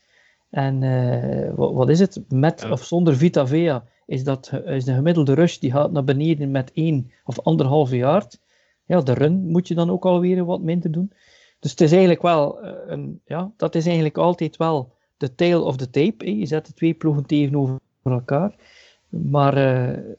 [0.51, 2.21] En uh, wat, wat, is het?
[2.29, 6.51] Met of zonder Vita Vea is, dat, is de gemiddelde rush die gaat naar beneden
[6.51, 8.39] met 1 of anderhalve yard.
[8.87, 11.13] Ja, de run moet je dan ook alweer wat minder doen.
[11.59, 15.77] Dus het is eigenlijk wel een, ja, dat is eigenlijk altijd wel de tail of
[15.77, 16.25] the tape.
[16.25, 16.31] Hè.
[16.31, 18.55] Je zet de twee ploegen tegenover elkaar.
[19.09, 19.57] Maar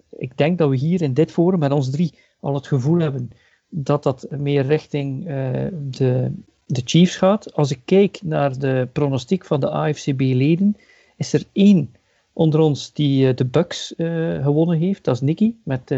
[0.09, 3.31] ik denk dat we hier in dit forum met ons drie al het gevoel hebben
[3.71, 5.49] dat dat meer richting uh,
[5.89, 6.31] de,
[6.65, 7.53] de Chiefs gaat.
[7.53, 10.77] Als ik kijk naar de pronostiek van de AFCB-leden,
[11.17, 11.95] is er één
[12.33, 15.03] onder ons die uh, de Bucks uh, gewonnen heeft.
[15.03, 15.95] Dat is Nicky met 24-21.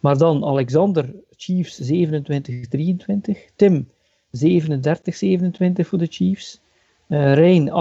[0.00, 1.94] Maar dan Alexander, Chiefs 27-23.
[3.56, 3.88] Tim
[4.38, 4.40] 37-27
[5.74, 6.60] voor de Chiefs.
[7.08, 7.72] Rijn 38-31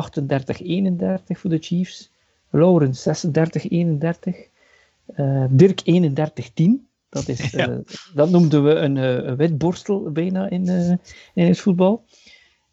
[1.28, 2.12] voor de Chiefs.
[2.50, 2.94] Lauren 36-31.
[5.50, 5.82] Dirk
[6.62, 6.89] 31-10.
[7.10, 7.70] Dat, is, ja.
[7.70, 7.78] uh,
[8.14, 10.90] dat noemden we een, uh, een witborstel bijna in, uh,
[11.34, 12.06] in het voetbal.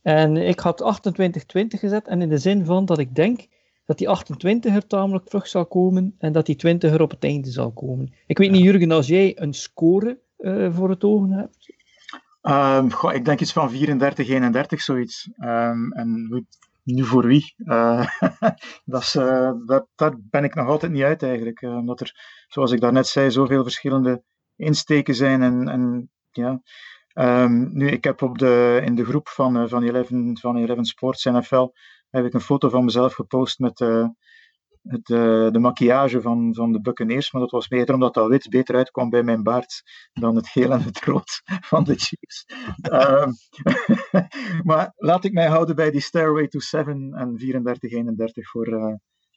[0.03, 2.09] En ik had 28-20 gezet.
[2.09, 3.47] En in de zin van dat ik denk
[3.85, 6.15] dat die 28er tamelijk vlug zal komen.
[6.19, 8.15] En dat die 20er op het einde zal komen.
[8.27, 10.19] Ik weet niet, Jurgen, als jij een score
[10.73, 11.75] voor het ogen hebt.
[12.43, 13.75] Um, goh, ik denk iets van 34-31,
[14.69, 15.29] zoiets.
[15.39, 16.47] Um, en
[16.95, 17.55] nu voor wie?
[18.85, 21.63] Dat is, uh, dat, daar ben ik nog altijd niet uit eigenlijk.
[21.63, 24.23] Uh, omdat er, zoals ik daarnet zei, zoveel verschillende
[24.57, 25.43] insteken zijn.
[25.43, 26.61] En, en ja.
[27.15, 30.09] Um, nu, ik heb op de, in de groep van, van, 11,
[30.41, 31.69] van 11 Sports NFL
[32.11, 33.85] heb ik een foto van mezelf gepost met
[34.87, 38.49] het, uh, de maquillage van, van de Buccaneers, maar dat was beter omdat dat wit
[38.49, 42.47] beter uitkwam bij mijn baard dan het geel en het rood van de Chiefs.
[42.93, 43.27] uh,
[44.71, 48.95] maar laat ik mij houden bij die Stairway to 7 en 34-31 voor, uh,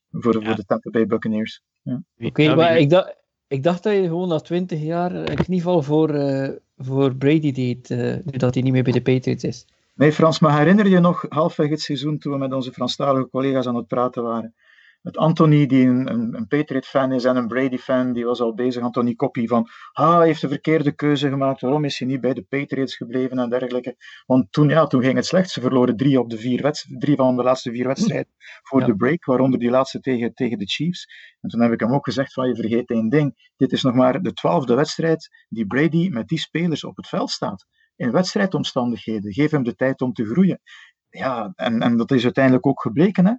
[0.09, 0.45] voor, ja.
[0.45, 1.61] voor de Tampa Bay Buccaneers.
[1.81, 2.03] Ja.
[2.17, 3.15] Oké, okay, maar ik dacht,
[3.47, 7.89] ik dacht dat je gewoon na 20 jaar een knieval voor, uh, voor Brady deed,
[8.23, 9.65] nu dat hij niet meer bij de Patriots is.
[9.99, 13.67] Nee, Frans, maar herinner je nog halfweg het seizoen toen we met onze Franstalige collega's
[13.67, 14.53] aan het praten waren?
[15.01, 18.83] Met Anthony, die een, een, een Patriot-fan is en een Brady-fan, die was al bezig,
[18.83, 22.33] Anthony Koppie, van ah, hij heeft de verkeerde keuze gemaakt, waarom is hij niet bij
[22.33, 23.95] de Patriots gebleven en dergelijke.
[24.25, 27.35] Want toen, ja, toen ging het slecht, ze verloren drie, op de vier drie van
[27.35, 28.33] de laatste vier wedstrijden
[28.67, 28.85] voor ja.
[28.85, 31.07] de break, waaronder die laatste tegen, tegen de Chiefs.
[31.41, 33.93] En toen heb ik hem ook gezegd van, je vergeet één ding, dit is nog
[33.93, 37.65] maar de twaalfde wedstrijd die Brady met die spelers op het veld staat.
[37.95, 40.61] In wedstrijdomstandigheden, geef hem de tijd om te groeien.
[41.09, 43.33] Ja, en, en dat is uiteindelijk ook gebleken, hè.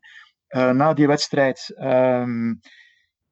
[0.57, 2.61] Uh, na die wedstrijd, um,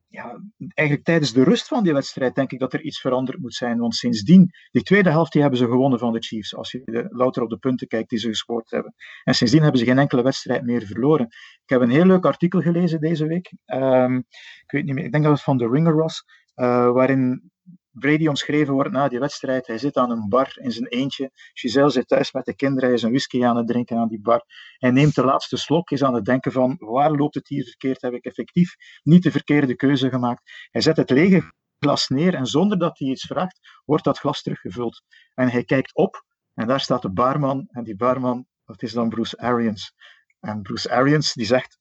[0.09, 0.41] ja,
[0.75, 3.79] eigenlijk tijdens de rust van die wedstrijd, denk ik dat er iets veranderd moet zijn.
[3.79, 6.55] Want sindsdien, die tweede helft, die hebben ze gewonnen van de Chiefs.
[6.55, 8.95] Als je de, louter op de punten kijkt die ze gescoord hebben.
[9.25, 11.27] En sindsdien hebben ze geen enkele wedstrijd meer verloren.
[11.63, 13.53] Ik heb een heel leuk artikel gelezen deze week.
[13.67, 14.17] Um,
[14.63, 16.25] ik weet niet meer, ik denk dat het van The Ringer was.
[16.57, 17.51] Uh, waarin
[17.99, 19.67] Brady omschreven wordt na die wedstrijd.
[19.67, 21.31] Hij zit aan een bar in zijn eentje.
[21.53, 22.89] Giselle zit thuis met de kinderen.
[22.89, 24.45] Hij is een whisky aan het drinken aan die bar.
[24.79, 28.03] Hij neemt de laatste slok, is aan het denken van waar loopt het hier verkeerd?
[28.03, 30.69] Heb ik effectief niet de verkeerde keuze gemaakt?
[30.71, 34.43] Hij zet het lege glas neer en zonder dat hij iets vraagt, wordt dat glas
[34.43, 35.03] teruggevuld.
[35.35, 37.69] En hij kijkt op en daar staat de barman.
[37.71, 39.95] En die barman, dat is dan Bruce Arians.
[40.41, 41.79] En Bruce Arians die zegt,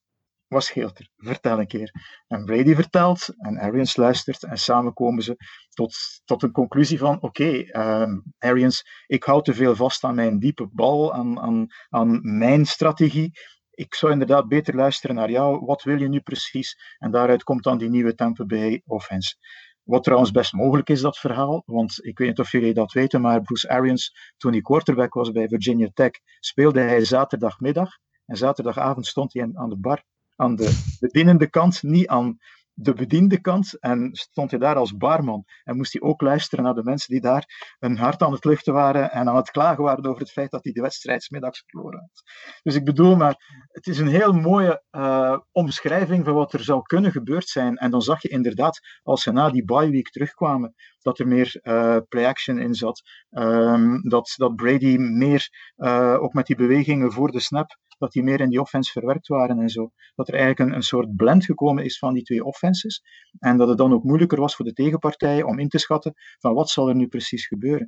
[0.47, 1.10] wat scheelt er?
[1.15, 1.91] Vertel een keer.
[2.27, 5.36] En Brady vertelt en Arians luistert en samen komen ze
[5.69, 10.15] tot, tot een conclusie van oké, okay, um, Arians, ik hou te veel vast aan
[10.15, 13.31] mijn diepe bal, aan, aan, aan mijn strategie.
[13.71, 15.65] Ik zou inderdaad beter luisteren naar jou.
[15.65, 16.95] Wat wil je nu precies?
[16.97, 19.36] En daaruit komt dan die nieuwe Tampa Bay offense.
[19.83, 21.63] Wat trouwens best mogelijk is, dat verhaal.
[21.65, 25.31] Want ik weet niet of jullie dat weten, maar Bruce Arians, toen hij quarterback was
[25.31, 27.97] bij Virginia Tech, speelde hij zaterdagmiddag.
[28.25, 30.03] En zaterdagavond stond hij aan de bar
[30.38, 32.38] aan de bedienende kant, niet aan
[32.79, 33.79] de bediende kant.
[33.79, 35.46] En stond hij daar als barman.
[35.63, 38.73] En moest hij ook luisteren naar de mensen die daar hun hart aan het luchten
[38.73, 42.00] waren en aan het klagen waren over het feit dat hij de wedstrijd middags verloren
[42.00, 42.23] had.
[42.63, 46.81] Dus ik bedoel maar, het is een heel mooie uh, omschrijving van wat er zou
[46.81, 47.75] kunnen gebeurd zijn.
[47.75, 51.60] En dan zag je inderdaad, als ze na die bye week terugkwamen, dat er meer
[51.63, 53.02] uh, play-action in zat.
[53.29, 58.23] Um, dat, dat Brady meer, uh, ook met die bewegingen voor de snap, dat die
[58.23, 59.91] meer in die offense verwerkt waren en zo.
[60.15, 63.02] Dat er eigenlijk een, een soort blend gekomen is van die twee offenses.
[63.39, 66.54] En dat het dan ook moeilijker was voor de tegenpartijen om in te schatten van
[66.54, 67.87] wat zal er nu precies gebeuren.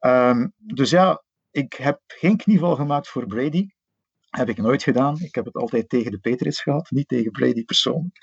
[0.00, 3.66] Um, dus ja, ik heb geen knieval gemaakt voor Brady.
[4.36, 5.18] Heb ik nooit gedaan.
[5.20, 8.18] Ik heb het altijd tegen de Patriots gehad, niet tegen Brady persoonlijk.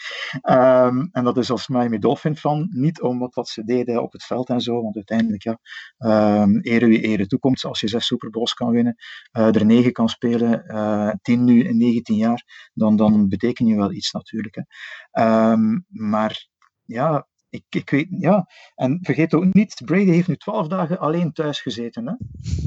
[0.50, 2.68] Um, en dat is als Miami Dolphin van.
[2.72, 5.60] Niet om wat, ze deden op het veld en zo, want uiteindelijk, ja,
[6.42, 7.64] um, ere wie ere toekomt.
[7.64, 8.96] Als je zes Super Bowls kan winnen,
[9.38, 13.76] uh, er negen kan spelen, uh, tien nu in 19 jaar, dan, dan beteken je
[13.76, 14.66] wel iets natuurlijk.
[15.12, 16.48] Um, maar
[16.86, 18.48] ja, ik, ik weet, ja.
[18.76, 22.08] En vergeet ook niet, Brady heeft nu twaalf dagen alleen thuis gezeten.
[22.08, 22.14] Hè?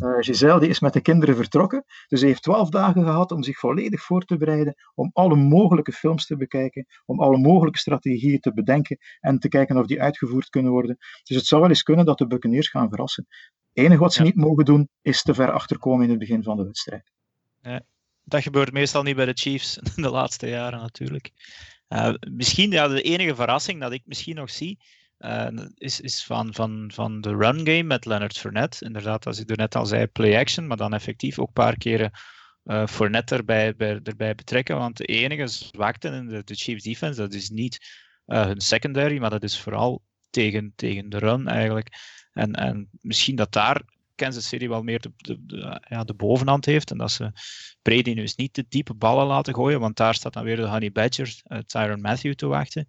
[0.08, 3.42] Uh, Giselle die is met de kinderen vertrokken, dus hij heeft twaalf dagen gehad om
[3.42, 8.40] zich volledig voor te bereiden, om alle mogelijke films te bekijken, om alle mogelijke strategieën
[8.40, 10.96] te bedenken en te kijken of die uitgevoerd kunnen worden.
[11.22, 13.26] Dus het zou wel eens kunnen dat de Buccaneers gaan verrassen.
[13.72, 14.26] Het enige wat ze ja.
[14.26, 17.12] niet mogen doen, is te ver achterkomen in het begin van de wedstrijd.
[17.60, 17.82] Ja,
[18.24, 21.32] dat gebeurt meestal niet bij de Chiefs in de laatste jaren natuurlijk.
[21.88, 24.78] Uh, misschien ja, de enige verrassing dat ik misschien nog zie,
[25.18, 28.84] uh, is, is van, van, van de run game met Leonard Fournette.
[28.84, 32.10] Inderdaad, als ik net al zei, play action, maar dan effectief ook een paar keren
[32.64, 34.76] uh, Fournette erbij, bij, erbij betrekken.
[34.76, 39.30] Want de enige zwakte in de, de Chiefs defense, dat is niet hun secondary, maar
[39.30, 41.88] dat is vooral tegen, tegen de run eigenlijk.
[42.32, 43.82] En, en misschien dat daar
[44.16, 46.90] Kansas City wel meer de, de, de, ja, de bovenhand heeft.
[46.90, 47.32] En dat ze
[47.82, 50.68] Brady nu eens niet de diepe ballen laten gooien, want daar staat dan weer de
[50.68, 52.86] Honey Badger, uh, Tyron Matthew te wachten.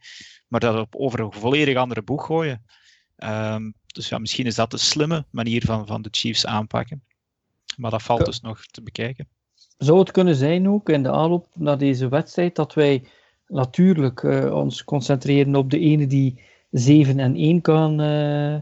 [0.47, 2.65] Maar dat op over een volledig andere boeg gooien.
[3.17, 7.03] Um, dus ja, misschien is dat de slimme manier van, van de Chiefs aanpakken.
[7.75, 9.27] Maar dat valt dus nog te bekijken.
[9.77, 13.03] Zou het kunnen zijn ook in de aanloop naar deze wedstrijd dat wij
[13.47, 18.57] natuurlijk uh, ons concentreren op de ene die 7 en 1 kan, uh,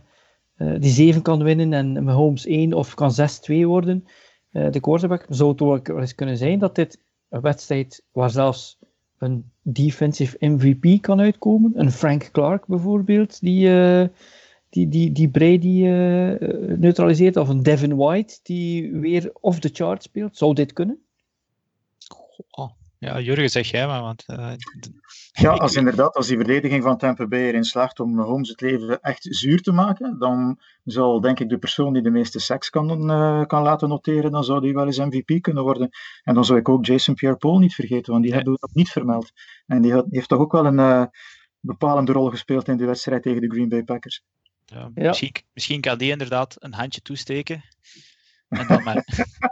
[0.57, 3.11] uh, die 7 kan winnen en Mahomes 1 of kan
[3.51, 4.05] 6-2 worden,
[4.51, 8.29] uh, de quarterback, zou het ook wel eens kunnen zijn dat dit een wedstrijd waar
[8.29, 8.79] zelfs
[9.17, 11.71] een defensive MVP kan uitkomen.
[11.75, 14.07] Een Frank Clark bijvoorbeeld, die, uh,
[14.69, 15.81] die, die, die Brady
[16.77, 17.37] neutraliseert.
[17.37, 20.37] Of een Devin White, die weer off the chart speelt.
[20.37, 20.99] Zou dit kunnen?
[22.49, 22.69] Oh.
[23.05, 24.01] Ja, Jurgen, zeg jij maar.
[24.01, 24.51] Want, uh,
[25.31, 29.01] ja, als inderdaad, als die verdediging van Tampa Bay erin slaagt om Holmes het leven
[29.01, 33.11] echt zuur te maken, dan zal denk ik de persoon die de meeste seks kan,
[33.11, 35.89] uh, kan laten noteren, dan zou die wel eens MVP kunnen worden.
[36.23, 38.89] En dan zou ik ook Jason Pierre-Paul niet vergeten, want die hebben we nog niet
[38.89, 39.31] vermeld.
[39.65, 41.05] En die, had, die heeft toch ook wel een uh,
[41.59, 44.23] bepalende rol gespeeld in de wedstrijd tegen de Green Bay Packers.
[44.65, 45.07] Ja, ja.
[45.07, 47.63] Misschien, misschien kan die inderdaad een handje toesteken.
[48.47, 49.05] En dan maar...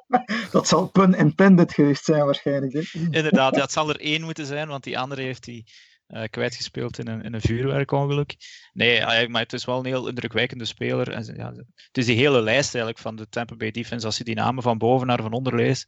[0.52, 2.74] dat zal pun intended geweest zijn waarschijnlijk.
[2.74, 3.00] Hè?
[3.00, 5.66] Inderdaad, ja, het zal er één moeten zijn, want die andere heeft hij
[6.08, 8.36] uh, kwijtgespeeld in een, in een vuurwerkongeluk.
[8.74, 11.12] Nee, maar het is wel een heel indrukwekkende speler.
[11.12, 14.24] En, ja, het is die hele lijst eigenlijk van de Tampa Bay defense, als je
[14.24, 15.88] die namen van boven naar van onder leest.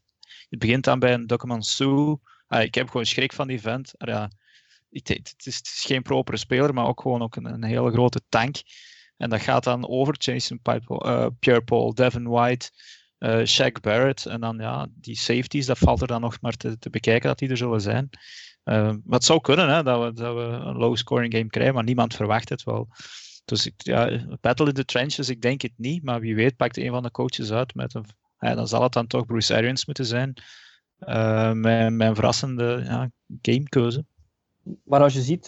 [0.49, 2.19] Het begint dan bij een document Sue.
[2.49, 3.93] Uh, ik heb gewoon schrik van die vent.
[3.97, 4.29] Uh, ja,
[4.89, 7.91] het, het, is, het, is, geen propere speler, maar ook gewoon ook een, een hele
[7.91, 8.55] grote tank.
[9.17, 12.71] En dat gaat dan over Jason uh, Pierre-Paul, Devin White,
[13.19, 14.25] uh, Shaq Barrett.
[14.25, 17.49] En dan ja, die safeties, dat valt er dan nog maar te, bekijken dat die
[17.49, 18.09] er zullen zijn.
[18.63, 22.15] Uh, wat zou kunnen, hè, dat, we, dat we een low-scoring game krijgen, maar niemand
[22.15, 22.87] verwacht het wel.
[23.45, 26.03] Dus ik, ja, battle in the trenches, ik denk het niet.
[26.03, 28.05] Maar wie weet pakt een van de coaches uit met een...
[28.39, 30.33] Ja, dan zal het dan toch Bruce Arians moeten zijn.
[30.97, 33.11] Een verrassende ja,
[33.41, 34.05] gamekeuze.
[34.83, 35.45] Maar als je ziet,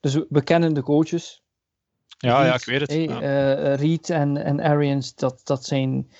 [0.00, 1.42] dus we kennen de coaches,
[2.22, 2.90] ja, Reed, ja, ik weet het.
[2.90, 3.72] Hey, ja.
[3.72, 6.10] uh, Reed en, en Arians, dat, dat zijn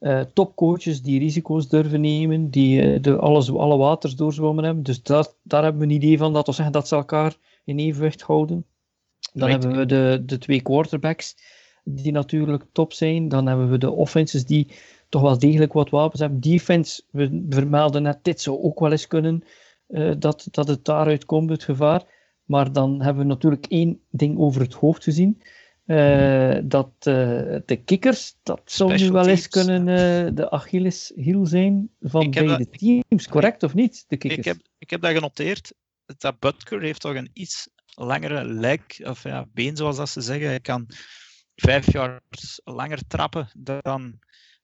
[0.00, 4.82] uh, topcoaches die risico's durven nemen, die de alles, alle waters doorzwommen hebben.
[4.82, 7.78] Dus dat, daar hebben we een idee van dat we zeggen dat ze elkaar in
[7.78, 8.66] evenwicht houden.
[9.32, 11.36] Dan hebben we de, de twee quarterbacks
[11.84, 13.28] die natuurlijk top zijn.
[13.28, 14.70] Dan hebben we de offenses die
[15.08, 16.40] toch wel degelijk wat wapens hebben.
[16.40, 19.44] Defense, we vermelden net, dit zou ook wel eens kunnen
[20.18, 22.04] dat, dat het daaruit komt, het gevaar.
[22.48, 25.42] Maar dan hebben we natuurlijk één ding over het hoofd gezien.
[25.86, 27.14] Uh, dat uh,
[27.64, 29.66] de kikkers, dat zou nu wel eens teams.
[29.66, 33.28] kunnen uh, de Achilleshiel zijn van beide dat, teams.
[33.28, 34.46] Correct of niet, de kikkers?
[34.46, 35.72] Ik heb, ik heb dat genoteerd.
[36.16, 40.46] Dat Butker heeft toch een iets langere leg, of ja, been zoals dat ze zeggen.
[40.46, 40.86] Hij kan
[41.54, 42.20] vijf jaar
[42.64, 43.48] langer trappen
[43.82, 44.18] dan,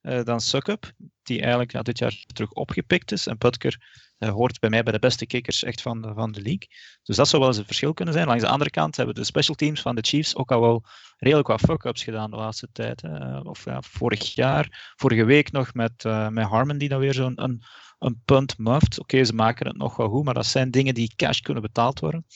[0.04, 0.92] dan Suckup,
[1.22, 3.26] die eigenlijk ja, dit jaar terug opgepikt is.
[3.26, 3.78] En Butker
[4.18, 6.68] uh, hoort bij mij bij de beste kickers echt van van de league.
[7.02, 8.26] Dus dat zou wel eens een verschil kunnen zijn.
[8.26, 10.84] Langs de andere kant hebben de special teams van de Chiefs ook al wel
[11.16, 13.02] redelijk wat fuck-ups gedaan de laatste tijd.
[13.42, 17.42] Of ja, vorig jaar, vorige week nog met, uh, met Harmon die dan weer zo'n
[17.42, 17.62] een,
[17.98, 19.00] een punt muft.
[19.00, 22.00] Oké, ze maken het nog wel goed, maar dat zijn dingen die cash kunnen betaald
[22.00, 22.26] worden.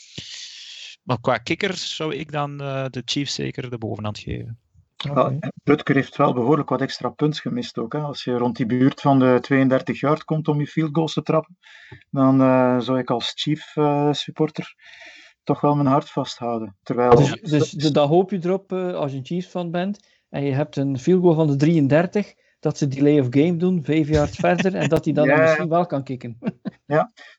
[1.02, 4.58] Maar qua kickers zou ik dan de Chiefs zeker de bovenhand geven.
[5.10, 5.38] Oké.
[5.64, 7.92] Butker heeft wel behoorlijk wat extra punts gemist ook.
[7.92, 7.98] Hè.
[7.98, 11.22] Als je rond die buurt van de 32 yard komt om je field goals te
[11.22, 11.58] trappen,
[12.10, 14.74] dan eh, zou ik als Chief eh, supporter
[15.44, 16.76] toch wel mijn hart vasthouden.
[16.82, 20.44] Terwijl Dus, dus dan hoop je erop, eh, als je een Chiefs fan bent, en
[20.44, 24.08] je hebt een field goal van de 33, dat ze delay of game doen, vijf
[24.08, 25.40] yards verder, en dat hij dan Ja.
[25.40, 26.38] misschien wel kan kicken.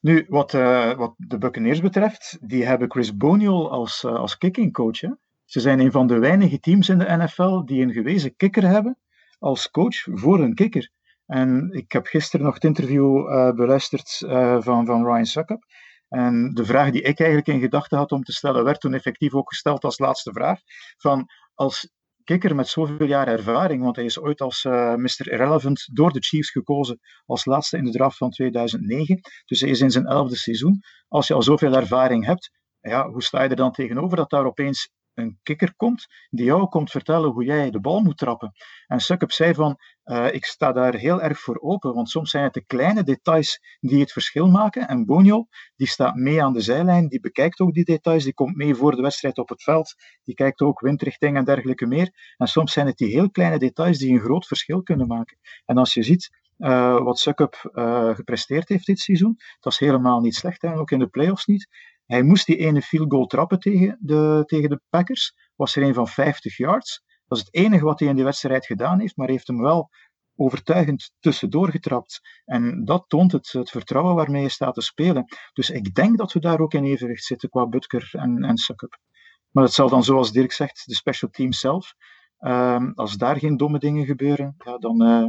[0.01, 4.73] Nu, wat, eh, wat de Buccaneers betreft, die hebben Chris Bonial als, eh, als kicking
[4.73, 4.99] coach.
[4.99, 5.09] Hè.
[5.49, 8.97] Ze zijn een van de weinige teams in de NFL die een gewezen kikker hebben
[9.39, 10.91] als coach voor een kikker.
[11.25, 15.65] En ik heb gisteren nog het interview eh, beluisterd eh, van, van Ryan Suckup.
[16.09, 19.33] En de vraag die ik eigenlijk in gedachten had om te stellen, werd toen effectief
[19.33, 20.59] ook gesteld als laatste vraag.
[20.97, 21.91] Van als
[22.23, 25.31] kikker met zoveel jaar ervaring, want hij is ooit als eh, Mr.
[25.31, 29.19] Irrelevant door de Chiefs gekozen als laatste in de draft van 2009.
[29.45, 30.79] Dus hij is in zijn elfde seizoen.
[31.07, 34.45] Als je al zoveel ervaring hebt, ja, hoe sta je er dan tegenover dat daar
[34.45, 38.51] opeens een kikker komt die jou komt vertellen hoe jij de bal moet trappen?
[38.87, 42.43] En Suckup zei van, eh, ik sta daar heel erg voor open, want soms zijn
[42.43, 44.87] het de kleine details die het verschil maken.
[44.87, 48.55] En Bonio, die staat mee aan de zijlijn, die bekijkt ook die details, die komt
[48.55, 52.33] mee voor de wedstrijd op het veld, die kijkt ook windrichting en dergelijke meer.
[52.37, 55.37] En soms zijn het die heel kleine details die een groot verschil kunnen maken.
[55.65, 60.19] En als je ziet eh, wat Suckup eh, gepresteerd heeft dit seizoen, dat is helemaal
[60.19, 61.67] niet slecht, en ook in de playoffs niet.
[62.09, 65.93] Hij moest die ene field goal trappen tegen de, tegen de Packers, was er een
[65.93, 67.03] van 50 yards.
[67.27, 69.89] Dat is het enige wat hij in die wedstrijd gedaan heeft, maar heeft hem wel
[70.35, 72.21] overtuigend tussendoor getrapt.
[72.45, 75.25] En dat toont het, het vertrouwen waarmee je staat te spelen.
[75.53, 78.97] Dus ik denk dat we daar ook in evenwicht zitten qua Butker en, en Suckup.
[79.51, 81.93] Maar het zal dan, zoals Dirk zegt, de special team zelf.
[82.39, 85.27] Ehm, als daar geen domme dingen gebeuren, ja, dan eh,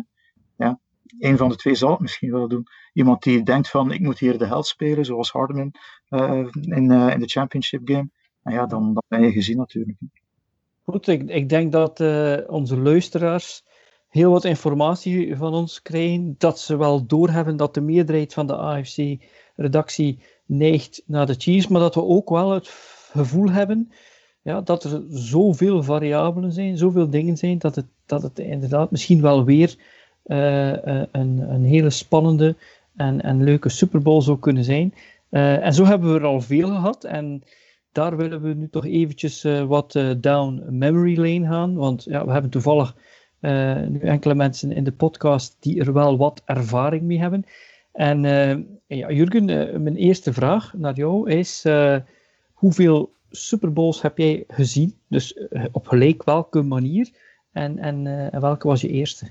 [0.56, 0.80] ja,
[1.18, 2.66] een van de twee zal het misschien wel doen.
[2.92, 5.74] Iemand die denkt van ik moet hier de held spelen, zoals Hardeman
[6.08, 8.10] eh, in, eh, in de championship game.
[8.42, 9.98] En ja, dan, dan ben je gezien natuurlijk.
[10.82, 13.64] Goed, ik, ik denk dat eh, onze luisteraars
[14.08, 18.56] heel wat informatie van ons krijgen, dat ze wel doorhebben dat de meerderheid van de
[18.56, 22.68] AFC-redactie neigt naar de Chiefs, maar dat we ook wel het
[23.12, 23.92] gevoel hebben
[24.42, 29.20] ja, dat er zoveel variabelen zijn, zoveel dingen zijn, dat het, dat het inderdaad misschien
[29.20, 29.76] wel weer
[30.30, 32.54] een, een hele spannende
[32.96, 34.94] en, en leuke Super Bowl zou kunnen zijn.
[35.30, 37.04] Eh, en zo hebben we er al veel gehad.
[37.04, 37.42] En
[37.92, 41.74] daar willen we nu toch eventjes eh, wat eh, down memory lane gaan.
[41.74, 42.96] Want ja, we hebben toevallig
[43.40, 47.44] eh, nu enkele mensen in de podcast die er wel wat ervaring mee hebben.
[47.92, 48.56] En eh,
[48.98, 51.96] ja, Jurgen, eh, mijn eerste vraag naar jou is: eh,
[52.52, 54.94] hoeveel Super Bowls heb jij gezien?
[55.08, 57.10] Dus eh, op gelijk welke manier?
[57.52, 59.26] En, en, eh, en welke was je eerste?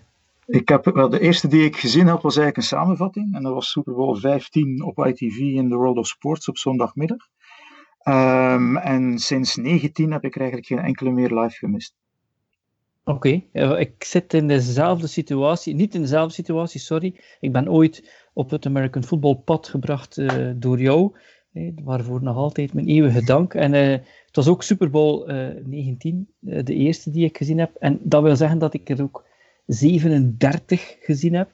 [0.50, 3.36] Ik heb, wel, de eerste die ik gezien had was eigenlijk een samenvatting.
[3.36, 7.18] En dat was Super Bowl 15 op ITV in The World of Sports op zondagmiddag.
[8.00, 11.96] Ehm, en sinds 19 heb ik eigenlijk geen enkele meer live gemist.
[13.04, 17.20] Oké, eh, ik zit in dezelfde situatie, niet in dezelfde situatie, sorry.
[17.40, 21.18] Ik ben ooit op het American Football pad gebracht eh, door jou,
[21.54, 23.54] eh, waarvoor nog altijd mijn eeuwige dank.
[23.54, 23.74] En
[24.30, 27.76] het was ook Super Bowl eh, 19, eh, de eerste die ik gezien heb.
[27.76, 29.26] En dat wil zeggen dat ik er ook
[29.70, 31.50] 37 gezien heb.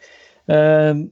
[0.45, 1.05] Ehm,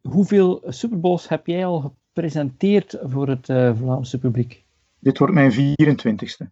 [0.00, 4.64] hoeveel Super Bowls heb jij al gepresenteerd voor het eh, Vlaamse publiek?
[4.98, 6.50] Dit wordt mijn 24ste.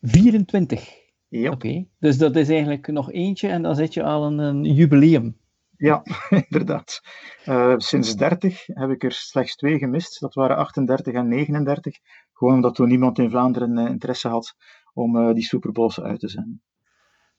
[0.00, 0.88] 24.
[1.28, 4.74] Ja, Oké, dus dat is eigenlijk nog eentje en dan zit je aan een, een
[4.74, 5.36] jubileum.
[5.76, 6.02] ja
[6.48, 7.00] inderdaad.
[7.44, 10.20] Eh, sinds 30 heb ik er slechts twee gemist.
[10.20, 11.98] Dat waren 38 en 39.
[12.32, 14.54] Gewoon omdat toen niemand in Vlaanderen eh, interesse had
[14.92, 16.62] om die Super Bowls uit te zenden.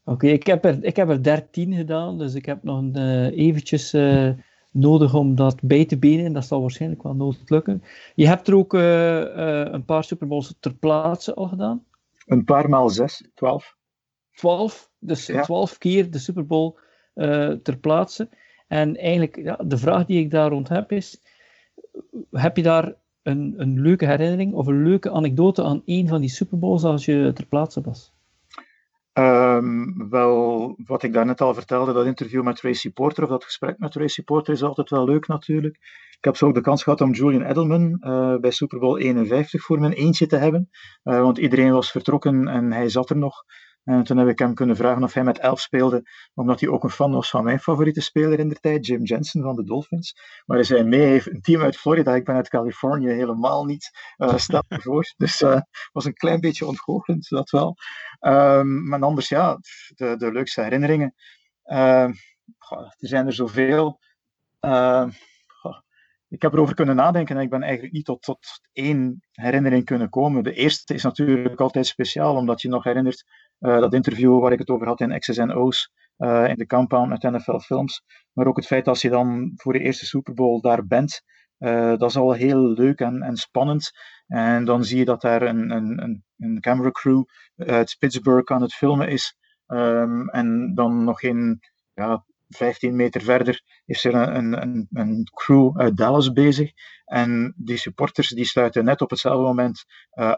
[0.04, 3.38] Oké, ik, heb er, ik heb er 13 gedaan, dus ik heb nog een, eh,
[3.38, 4.30] eventjes eh,
[4.72, 6.34] nodig om dat bij te benen.
[6.34, 7.84] Dat zal waarschijnlijk wel nooit lukken.
[8.16, 11.86] Je hebt er ook eh, een paar Super Bowls ter plaatse al gedaan.
[12.26, 13.78] Een paar maal zes, 12.
[14.32, 15.42] 12, dus Ja.
[15.42, 16.78] 12 keer de Super Bowl
[17.64, 18.30] ter plaatse.
[18.68, 21.22] En eigenlijk, ja, de vraag die ik daar rond heb is:
[22.32, 22.94] heb je daar
[23.24, 27.06] een, een leuke herinnering of een leuke anekdote aan een van die Super Bowls als
[27.06, 28.14] je ter plaatse was?
[29.14, 33.78] Ehm, wel, wat ik daarnet al vertelde, dat interview met Tracy Porter, of dat gesprek
[33.78, 35.78] met Tracy Porter, is altijd wel leuk natuurlijk.
[36.18, 39.64] Ik heb zo ook de kans gehad om Julian Edelman eh, bij Super Bowl 51
[39.64, 40.70] voor mijn eentje te hebben.
[41.04, 43.44] Eh, want iedereen was vertrokken en hij zat er nog.
[43.84, 46.04] En toen heb ik hem kunnen vragen of hij met elf speelde,
[46.34, 49.42] omdat hij ook een fan was van mijn favoriete speler in de tijd, Jim Jensen
[49.42, 50.16] van de Dolphins.
[50.46, 53.90] Maar hij zei, heeft een team uit Florida, ik ben uit Californië, helemaal niet.
[54.18, 55.14] Uh, stel voor.
[55.18, 57.76] Dus het was een klein beetje ontgoochelend, dat wel.
[58.20, 59.60] Um, maar anders, ja,
[59.96, 61.14] de, de leukste herinneringen.
[61.66, 62.10] Uh,
[62.58, 64.00] goh, er zijn er zoveel.
[64.62, 65.08] Uh,
[65.48, 65.80] goh,
[66.28, 70.10] ik heb erover kunnen nadenken en ik ben eigenlijk niet tot, tot één herinnering kunnen
[70.10, 70.44] komen.
[70.44, 74.60] De eerste is natuurlijk altijd speciaal, omdat je nog herinnert Uh, dat interview waar ik
[74.60, 75.92] het over had in X's en O's,
[76.22, 78.04] uh, in de compound met NFL Films.
[78.34, 81.22] Maar ook het feit dat je dan voor de eerste Super Bowl daar bent,
[81.60, 83.92] uh, dat is al heel leuk en, en spannend.
[84.28, 87.24] En dan zie je dat daar een, een, een camera crew
[87.56, 89.38] uit Pittsburgh aan het filmen is.
[89.68, 91.60] Um, en dan nog geen
[91.94, 96.72] ja, 15 meter verder is er een, een, een, crew uit Dallas bezig.
[97.06, 99.86] En die supporters die sluiten net op hetzelfde moment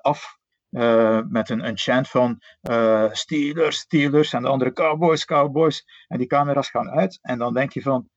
[0.02, 0.38] af.
[0.74, 5.86] Uh, met een, een chant van uh, Steelers, Steelers en de andere Cowboys, Cowboys.
[6.08, 7.20] En die camera's gaan uit.
[7.22, 8.10] En dan denk je van,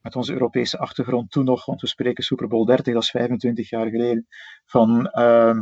[0.00, 3.70] met onze Europese achtergrond toen nog, want we spreken Super Bowl 30, dat is 25
[3.70, 4.26] jaar geleden,
[4.64, 5.60] van uh,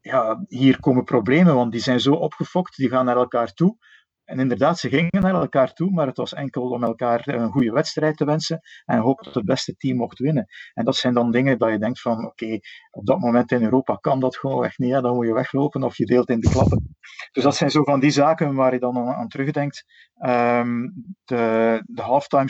[0.00, 3.76] ja, hier komen problemen, want die zijn zo opgefokt, die gaan naar elkaar toe.
[4.24, 7.72] En inderdaad, ze gingen naar elkaar toe, maar het was enkel om elkaar een goede
[7.72, 10.46] wedstrijd te wensen en hopen dat het beste team mocht winnen.
[10.74, 12.58] En dat zijn dan dingen dat je denkt van, oké,
[12.90, 15.96] op dat moment in Europa kan dat gewoon echt niet, dan moet je weglopen of
[15.96, 16.96] je deelt in de klappen.
[17.32, 19.84] Dus dat zijn zo van die zaken waar je dan aan, terugdenkt.
[20.18, 20.92] Um,
[21.24, 22.48] de, de halftime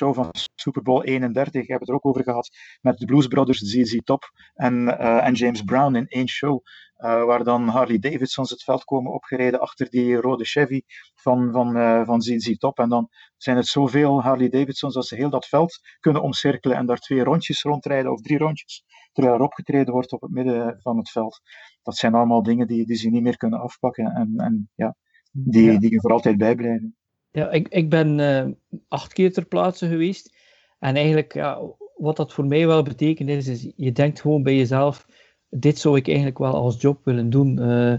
[0.00, 3.26] show van Super Bowl 31, ik heb het er ook over gehad, met de Blues
[3.26, 4.22] Brothers, ZZ Top
[4.54, 6.62] en, uh, en James Brown in één show.
[6.98, 10.82] Uh, waar dan Harley Davidsons het veld komen opgereden achter die rode Chevy
[11.14, 12.78] van, van, uh, van ZZ Top.
[12.78, 16.86] En dan zijn het zoveel Harley Davidsons dat ze heel dat veld kunnen omcirkelen en
[16.86, 20.96] daar twee rondjes rondrijden of drie rondjes, terwijl er opgetreden wordt op het midden van
[20.96, 21.40] het veld.
[21.82, 24.96] Dat zijn allemaal dingen die, die ze niet meer kunnen afpakken en, en ja,
[25.30, 25.78] die, ja.
[25.78, 26.99] die er voor altijd bijblijven.
[27.32, 28.44] Ja, ik, ik ben uh,
[28.88, 30.34] acht keer ter plaatse geweest.
[30.78, 31.58] En eigenlijk, ja,
[31.96, 35.06] wat dat voor mij wel betekent is, je denkt gewoon bij jezelf,
[35.48, 37.58] dit zou ik eigenlijk wel als job willen doen.
[37.60, 37.92] Uh,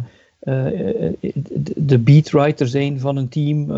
[0.43, 1.13] uh,
[1.75, 3.71] de beatwriter zijn van een team,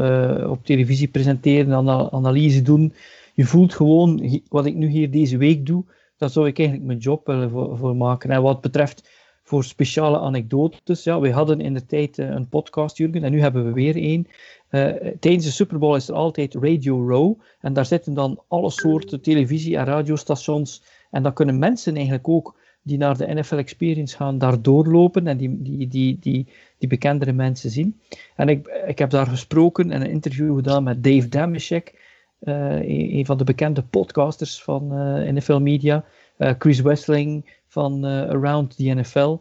[0.49, 2.93] op televisie presenteren, analyse doen.
[3.33, 5.83] Je voelt gewoon, wat ik nu hier deze week doe,
[6.17, 8.29] dat zou ik eigenlijk mijn job willen voor, voor maken.
[8.29, 9.09] En wat betreft
[9.53, 11.03] voor speciale anekdotes.
[11.03, 14.27] Ja, we hadden in de tijd een podcast, Jurgen, en nu hebben we weer één.
[14.69, 14.85] Uh,
[15.19, 17.39] tijdens de Super Bowl is er altijd Radio Row.
[17.59, 20.83] En daar zitten dan alle soorten televisie- en radiostations.
[21.11, 25.37] En dan kunnen mensen eigenlijk ook die naar de NFL Experience gaan, daar doorlopen en
[25.37, 26.47] die, die, die, die,
[26.77, 27.99] die bekendere mensen zien.
[28.35, 32.01] En ik, ik heb daar gesproken en een interview gedaan met Dave Dameshek,
[32.41, 34.87] uh, een, van de bekende podcasters van
[35.33, 36.05] NFL Media.
[36.37, 39.37] Chris Wessling van Around the NFL.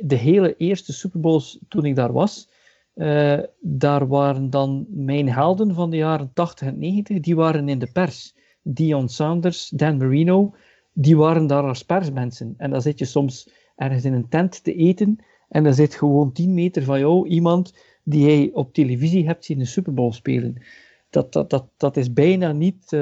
[0.00, 2.48] de hele eerste Super Bowls toen ik daar was,
[2.94, 7.78] uh, daar waren dan mijn helden van de jaren 80 en 90, die waren in
[7.78, 8.34] de pers.
[8.62, 10.54] Dion Sanders, Dan Marino,
[10.92, 12.54] die waren daar als persmensen.
[12.56, 15.18] En dan zit je soms ergens in een tent te eten
[15.48, 19.58] en dan zit gewoon 10 meter van jou iemand die jij op televisie hebt zien
[19.58, 20.62] de Super Bowl spelen.
[21.10, 22.96] Dat, dat, dat, dat is bijna niet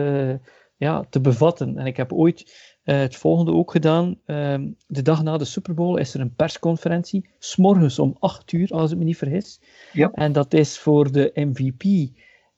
[0.78, 1.78] ja, te bevatten.
[1.78, 2.40] En ik heb ooit
[2.84, 4.18] uh, het volgende ook gedaan.
[4.26, 4.54] Uh,
[4.86, 7.28] de dag na de Super Bowl is er een persconferentie.
[7.38, 9.60] S'morgens om 8 uur, als ik me niet vergis.
[9.92, 10.10] Ja.
[10.14, 11.84] En dat is voor de MVP.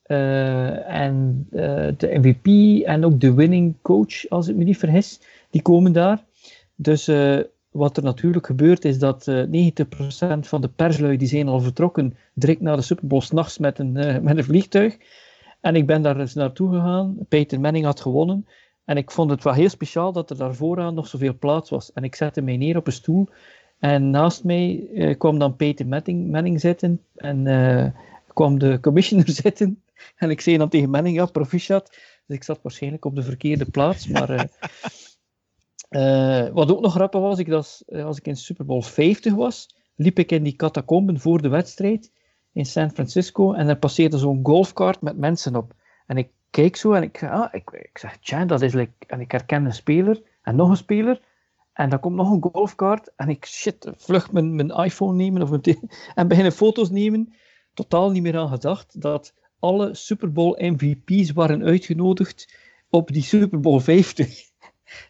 [0.06, 2.46] Uh, en uh, de MVP
[2.84, 6.24] en ook de winning coach, als ik me niet vergis, die komen daar.
[6.76, 7.40] Dus uh,
[7.70, 9.38] wat er natuurlijk gebeurt, is dat 90%
[10.40, 13.92] van de perslui die zijn al vertrokken direct na de Super Bowl s'nachts met, een
[14.22, 14.96] met een vliegtuig.
[15.60, 17.16] En ik ben daar eens naartoe gegaan.
[17.28, 18.46] Peter Manning had gewonnen.
[18.84, 21.92] En ik vond het wel heel speciaal dat er daar vooraan nog zoveel plaats was.
[21.92, 23.28] En ik zette mij neer op een stoel.
[23.78, 27.04] En naast mij uh, kwam dan Peter Manning, Manning zitten.
[27.14, 27.86] En uh,
[28.32, 29.82] kwam de commissioner zitten.
[30.16, 31.88] En ik zei dan tegen Manning, ja, proficiat.
[32.26, 34.06] Dus ik zat waarschijnlijk op de verkeerde plaats.
[34.06, 34.50] Maar
[35.90, 39.74] uh, wat ook nog grappig was, ik dat, als ik in Super Bowl 50 was,
[39.94, 42.10] liep ik in die catacomben voor de wedstrijd
[42.52, 43.52] in San Francisco.
[43.52, 45.74] En er passeerde zo'n golfkart met mensen op.
[46.06, 49.20] En ik keek zo en ik, ah, ik, ik zeg, tja, dat is like, en
[49.20, 51.20] ik herken een speler en nog een speler.
[51.72, 55.50] En dan komt nog een golfkaart en ik, shit, vlug mijn, mijn iPhone nemen of
[55.50, 55.62] mijn
[56.14, 57.32] en beginnen foto's nemen.
[57.74, 62.54] Totaal niet meer aan gedacht dat alle Super Bowl MVP's waren uitgenodigd
[62.90, 64.28] op die Super Bowl 50.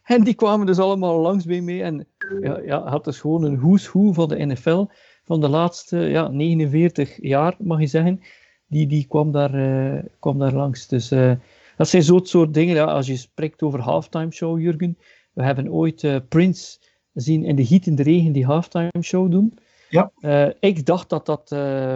[0.05, 1.83] En die kwamen dus allemaal langs bij mij.
[1.83, 2.07] En
[2.41, 4.87] ja, ja had dus gewoon een who van de NFL
[5.31, 8.21] van de laatste ja, 49 jaar, mag je zeggen
[8.67, 10.89] die, die kwam, daar, uh, kwam daar langs.
[10.89, 11.33] Dus uh,
[11.77, 12.75] dat zijn zo'n soort dingen.
[12.75, 14.99] Ja, als je spreekt over halftime show, Jurgen.
[15.33, 16.79] We hebben ooit uh, Prince
[17.13, 19.59] zien in de heat in de regen die halftime show doen.
[19.89, 20.13] Ja.
[20.61, 21.49] ik dacht dat dat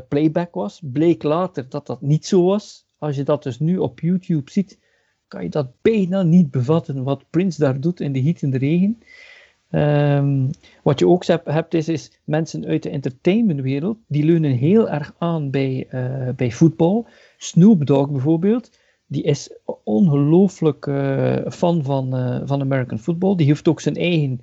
[0.08, 0.80] playback was.
[0.82, 2.86] Bleek later dat dat niet zo was.
[2.98, 4.78] Als je dat dus nu op YouTube ziet,
[5.28, 8.58] kan je dat bijna niet bevatten wat Prince daar doet in de heat in de
[8.58, 8.98] regen.
[9.74, 10.50] Um,
[10.82, 15.50] wat je ook hebt, is, is, mensen uit de entertainmentwereld, die leunen heel erg aan
[15.50, 17.06] bij, uh, bij voetbal.
[17.36, 19.50] Snoop Dogg bijvoorbeeld, die is
[19.84, 23.36] ongelooflijk uh, fan van, uh, van American football.
[23.36, 24.40] Die heeft ook zijn eigen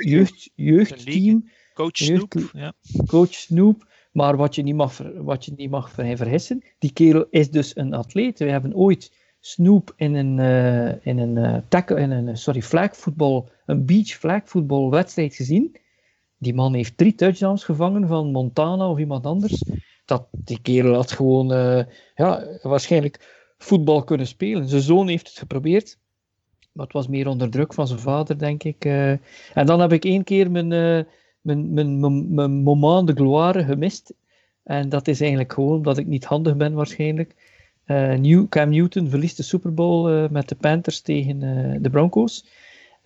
[0.00, 1.48] jeugd, jeugdteam.
[1.74, 1.96] Coach?
[1.96, 2.34] Snoop.
[2.52, 2.72] Ja.
[3.06, 3.86] coach Snoop.
[4.12, 7.76] Maar wat je niet mag, wat je niet mag ver- vergissen, die kerel is dus
[7.76, 8.38] een atleet.
[8.38, 12.62] We hebben ooit Snoop in een, eh, in een, eh, tackle, in een eh, sorry,
[12.62, 15.76] flagvoetbal, een beach flagvoetbal wedstrijd gezien.
[16.38, 19.62] Die man heeft drie touchdowns gevangen van Montana of iemand anders.
[20.04, 24.68] Dat, die kerel had gewoon eh, ja, waarschijnlijk voetbal kunnen spelen.
[24.68, 25.98] Zijn zoon heeft het geprobeerd.
[26.72, 28.84] Maar het was meer onder druk van zijn vader, denk ik.
[28.84, 29.10] eh.
[29.54, 31.04] En dan heb ik één keer mijn, eh,
[31.40, 34.14] mijn, mijn, mijn, mijn moment de gloire gemist.
[34.62, 37.54] En dat is eigenlijk gewoon omdat ik niet handig ben, waarschijnlijk.
[38.18, 41.38] New, Cam Newton verliest de Super Bowl met de Panthers tegen
[41.82, 42.46] de Broncos.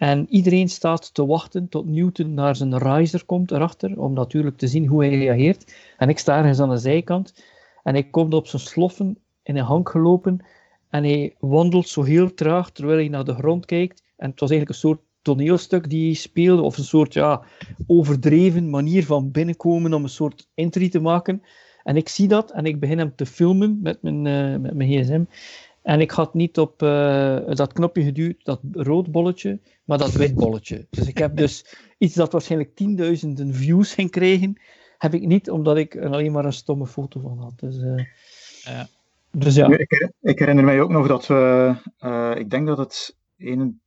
[0.00, 4.68] En iedereen staat te wachten tot Newton naar zijn riser komt erachter, om natuurlijk te
[4.68, 5.74] zien hoe hij reageert.
[5.96, 7.44] En ik sta ergens aan de zijkant.
[7.82, 10.44] En hij komt op zijn sloffen in een hang gelopen.
[10.90, 14.02] En hij wandelt zo heel traag terwijl hij naar de grond kijkt.
[14.16, 17.42] En het was eigenlijk een soort toneelstuk die hij speelde, of een soort ja,
[17.86, 21.42] overdreven manier van binnenkomen om een soort entry te maken.
[21.82, 24.90] En ik zie dat en ik begin hem te filmen met mijn, eh, met mijn
[24.90, 25.24] gsm.
[25.82, 30.34] En ik had niet op eh, dat knopje geduwd, dat rood bolletje, maar dat wit
[30.34, 30.86] bolletje.
[30.90, 34.60] Dus ik heb dus iets dat waarschijnlijk tienduizenden views ging krijgen,
[34.98, 37.52] heb ik niet, omdat ik er alleen maar een stomme foto van had.
[37.58, 38.04] Dus, eh,
[38.62, 38.88] Ja.
[39.30, 39.68] dus ja.
[39.78, 43.80] Ik, her- ik herinner mij ook nog dat we, eh, ik denk dat het 1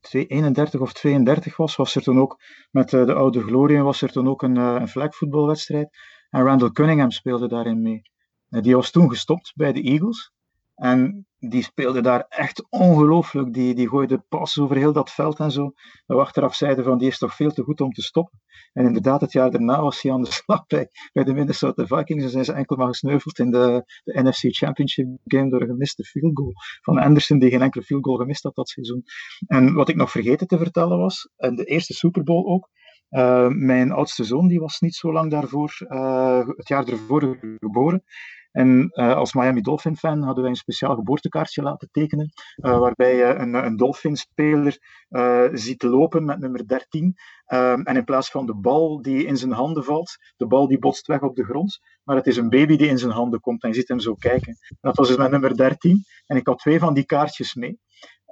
[0.00, 2.40] twee- 31 of 32 was, was er toen ook
[2.70, 5.88] met eh, de oude Gloria was er toen ook een, eh, een flagvoetbalwedstrijd.
[6.30, 8.02] En Randall Cunningham speelde daarin mee.
[8.48, 10.32] Die was toen gestopt bij de Eagles.
[10.74, 13.52] En die speelde daar echt ongelooflijk.
[13.52, 15.62] Die, die gooide passes over heel dat veld en zo.
[16.06, 18.40] Dat we achteraf zeiden van die is toch veel te goed om te stoppen.
[18.72, 22.24] En inderdaad, het jaar daarna was hij aan de slag bij, bij de Minnesota Vikings.
[22.24, 26.04] En zijn ze enkel maar gesneuveld in de, de NFC Championship game door een gemiste
[26.04, 29.02] field goal van Anderson, die geen enkele field goal gemist had dat seizoen.
[29.46, 32.68] En wat ik nog vergeten te vertellen was, en de eerste Super Bowl ook,
[33.08, 38.04] eh, mijn oudste zoon die was niet zo lang daarvoor, eh, het jaar ervoor geboren.
[38.52, 43.16] En eh, als Miami Dolphin fan hadden wij een speciaal geboortekaartje laten tekenen, eh, waarbij
[43.16, 44.78] je een, een Dolphin-speler
[45.08, 47.14] eh, ziet lopen met nummer 13.
[47.46, 50.78] Ehm, en in plaats van de bal die in zijn handen valt, de bal die
[50.78, 53.62] botst weg op de grond, maar het is een baby die in zijn handen komt
[53.62, 54.56] en je ziet hem zo kijken.
[54.68, 56.04] En dat was dus met nummer 13.
[56.26, 57.80] En ik had twee van die kaartjes mee.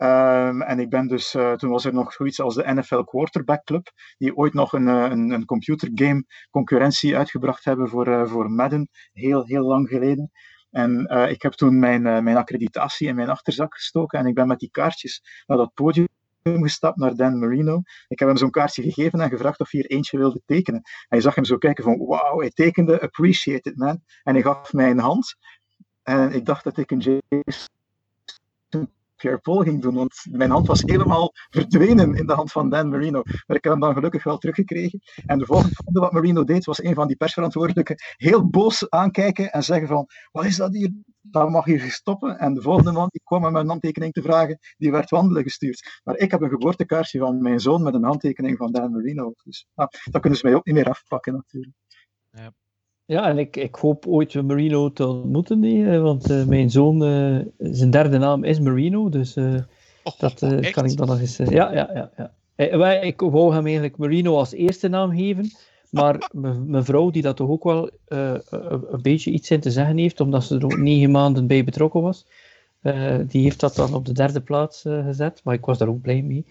[0.01, 3.65] Ehm, en ik ben dus, eh, toen was er nog zoiets als de NFL Quarterback
[3.65, 8.51] Club, die ooit nog een, eh, een, een computergame concurrentie uitgebracht hebben voor, eh, voor
[8.51, 10.31] Madden, heel, heel lang geleden.
[10.71, 14.59] En ik heb toen mijn, mijn accreditatie in mijn achterzak gestoken en ik ben met
[14.59, 16.09] die kaartjes naar dat podium
[16.43, 17.83] gestapt, naar Dan Marino.
[18.09, 20.83] Ik heb hem zo'n kaartje gegeven en gevraagd of hij er eentje wilde tekenen.
[21.09, 24.03] En je zag hem zo kijken van, wauw, hij tekende, appreciate it man.
[24.23, 25.37] En hij gaf mij een hand.
[26.03, 27.79] En ik dacht dat ik een Jason
[29.21, 33.23] Pierre-Paul ging doen, want mijn hand was helemaal verdwenen in de hand van Dan Marino.
[33.25, 35.01] Maar ik heb hem dan gelukkig wel teruggekregen.
[35.27, 39.63] En de volgende wat Marino deed, was een van die persverantwoordelijken heel boos aankijken en
[39.63, 40.93] zeggen van, wat is dat hier?
[41.21, 42.39] Dat mag hier stoppen.
[42.39, 46.01] En de volgende man die kwam om een handtekening te vragen, die werd wandelen gestuurd.
[46.05, 49.33] Maar ik heb een geboortekaartje van mijn zoon met een handtekening van Dan Marino.
[49.45, 51.75] Dus ah, dat kunnen ze mij ook niet meer afpakken natuurlijk.
[52.31, 52.53] Ja,
[53.11, 57.39] en ik, ik hoop ooit Marino te ontmoeten, die, eh, want eh, mijn zoon, eh,
[57.59, 59.37] zijn derde naam is Marino, dus
[60.05, 61.37] Oh, dat oh, kan ik dan nog eens...
[61.37, 62.11] ja, ja, ja.
[62.17, 62.79] ja.
[62.79, 65.51] Wij, ik wou hem eigenlijk Marino als eerste naam geven,
[65.91, 66.31] maar
[66.67, 70.45] mijn vrouw, die dat toch ook wel een, beetje iets in te zeggen heeft, omdat
[70.45, 72.27] ze er ook negen maanden bij betrokken was,
[73.27, 76.23] die heeft dat dan op de derde plaats gezet, maar ik was daar ook blij
[76.23, 76.45] mee.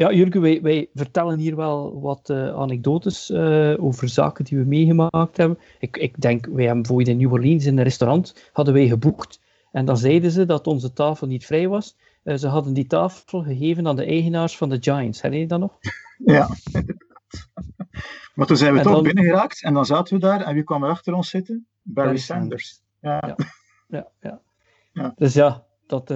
[0.00, 4.64] Ja, Jurgen, wij, wij vertellen hier wel wat eh, anekdotes eh, over zaken die we
[4.64, 5.58] meegemaakt hebben.
[5.78, 9.40] Ik, ik denk, wij hebben bijvoorbeeld in New Orleans in een restaurant hadden wij geboekt.
[9.72, 11.96] En dan zeiden ze dat onze tafel niet vrij was.
[12.22, 15.22] Eh, ze hadden die tafel gegeven aan de eigenaars van de Giants.
[15.22, 15.78] Herinner je dat nog?
[16.24, 16.48] Ja,
[18.34, 20.64] Maar toen zijn we En toch dan- binnengeraakt en dan zaten we daar en wie
[20.64, 21.66] kwam er achter ons zitten?
[21.82, 22.82] Barry, Barry Sanders.
[23.00, 23.22] Ja.
[23.26, 23.36] Ja.
[23.88, 24.40] Ja, ja.
[24.92, 25.12] Ja.
[25.16, 26.06] Dus ja, dat,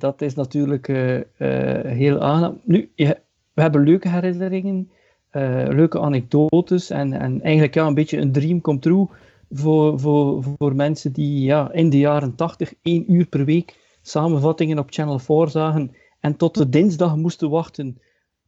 [0.00, 0.86] dat is natuurlijk
[1.86, 2.60] heel aangenaam.
[2.64, 3.26] Nu, je-
[3.58, 4.90] we hebben leuke herinneringen,
[5.30, 9.06] eh, leuke anekdotes en, en eigenlijk ja, een beetje een dream come true
[9.50, 14.78] voor, voor, voor mensen die ja, in de jaren 80 één uur per week samenvattingen
[14.78, 18.00] op Channel 4 zagen en tot de dinsdag moesten wachten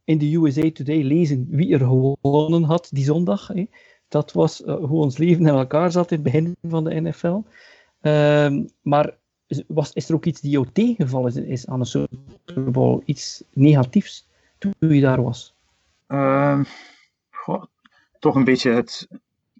[0.03, 3.47] in de USA Today lezen wie er gewonnen had die zondag.
[3.47, 3.65] Hè.
[4.07, 7.41] Dat was eh, hoe ons leven in elkaar zat in het begin van de NFL.
[8.01, 9.17] Ehm, maar
[9.67, 13.01] was, is er ook iets die jou tegengevallen is, is aan een Super Bowl?
[13.05, 14.29] Iets negatiefs
[14.61, 15.55] toen je daar was?
[16.07, 16.63] Ehm,
[18.19, 19.07] toch een beetje het,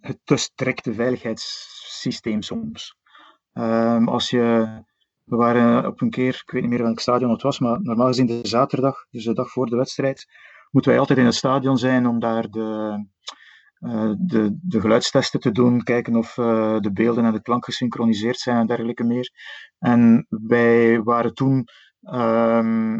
[0.01, 2.97] het te strikte veiligheidssysteem soms.
[3.53, 4.67] Ehm, als je,
[5.23, 8.07] we waren op een keer, ik weet niet meer welk stadion het was, maar normaal
[8.07, 10.25] gezien de zaterdag, dus de dag voor de wedstrijd,
[10.71, 13.05] moeten wij altijd in het stadion zijn om daar de,
[13.79, 18.37] eh, de, de geluidstesten te doen, kijken of eh, de beelden en de klank gesynchroniseerd
[18.37, 19.31] zijn en dergelijke meer.
[19.79, 21.67] En wij waren toen
[22.01, 22.99] ehm,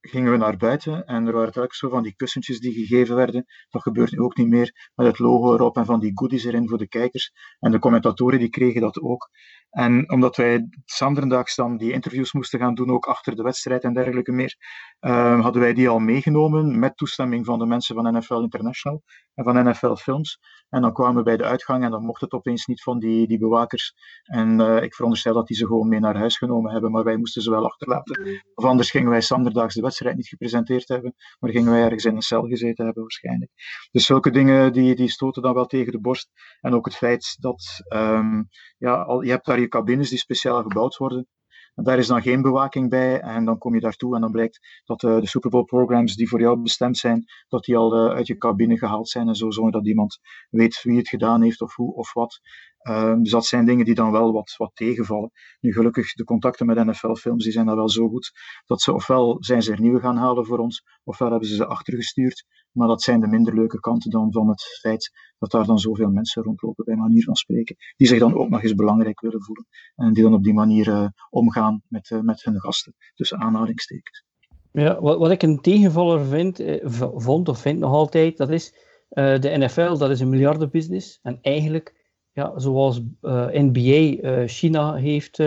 [0.00, 3.46] gingen we naar buiten en er waren telkens zo van die kussentjes die gegeven werden.
[3.68, 6.68] Dat gebeurt nu ook niet meer, met het logo erop en van die goodies erin
[6.68, 7.32] voor de kijkers.
[7.58, 9.30] En de commentatoren die kregen dat ook.
[9.70, 13.94] En omdat wij zanderdaags dan die interviews moesten gaan doen, ook achter de wedstrijd en
[13.94, 14.56] dergelijke meer,
[15.00, 19.02] uh, hadden wij die al meegenomen met toestemming van de mensen van NFL International
[19.34, 20.38] en van NFL Films.
[20.68, 23.26] En dan kwamen we bij de uitgang en dan mocht het opeens niet van die,
[23.26, 23.94] die bewakers.
[24.22, 27.16] En uh, ik veronderstel dat die ze gewoon mee naar huis genomen hebben, maar wij
[27.16, 28.42] moesten ze wel achterlaten.
[28.54, 32.14] Of anders gingen wij zanderdaags de wedstrijd niet gepresenteerd hebben, maar gingen wij ergens in
[32.14, 33.50] een cel gezeten hebben waarschijnlijk.
[33.90, 36.30] Dus zulke dingen die, die stoten dan wel tegen de borst.
[36.60, 38.48] En ook het feit dat um,
[38.78, 41.28] ja, al, je hebt daar je cabines die speciaal gebouwd worden.
[41.74, 44.82] En daar is dan geen bewaking bij en dan kom je daartoe en dan blijkt
[44.84, 48.14] dat uh, de Super Bowl programs die voor jou bestemd zijn, dat die al uh,
[48.14, 50.18] uit je cabine gehaald zijn en zo, zonder dat iemand
[50.50, 52.40] weet wie het gedaan heeft of hoe of wat.
[52.88, 55.30] Uh, dus dat zijn dingen die dan wel wat, wat tegenvallen.
[55.60, 58.32] Nu gelukkig, de contacten met NFL-films die zijn dan wel zo goed
[58.66, 61.66] dat ze ofwel zijn ze er nieuwe gaan halen voor ons, ofwel hebben ze ze
[61.66, 62.44] achtergestuurd.
[62.72, 66.10] Maar dat zijn de minder leuke kanten dan van het feit dat daar dan zoveel
[66.10, 69.66] mensen rondlopen, bij manier van spreken, die zich dan ook nog eens belangrijk willen voelen
[69.96, 74.24] en die dan op die manier uh, omgaan met, uh, met hun gasten, tussen aanhalingstekens.
[74.72, 78.88] Ja, wat, wat ik een tegenvaller vind, eh, vond of vind nog altijd, dat is
[79.14, 81.18] de NFL, dat is een miljardenbusiness.
[81.22, 81.99] En eigenlijk,
[82.40, 85.38] ja, zoals uh, NBA uh, China heeft,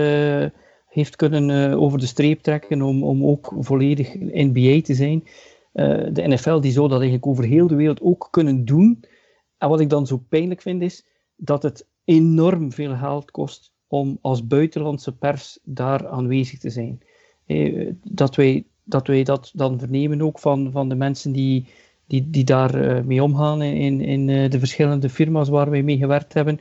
[0.88, 5.24] heeft kunnen over de streep trekken om, om ook volledig NBA te zijn,
[6.14, 9.04] de NFL die zou dat eigenlijk over heel de wereld ook kunnen doen.
[9.58, 14.18] En wat ik dan zo pijnlijk vind is dat het enorm veel geld kost om
[14.22, 17.00] als buitenlandse pers daar aanwezig te zijn.
[18.04, 21.68] Dat wij dat wij dat dan vernemen ook van, van de mensen die,
[22.08, 26.60] die, die daar mee omgaan in, in de verschillende firma's waar wij mee gewerkt hebben,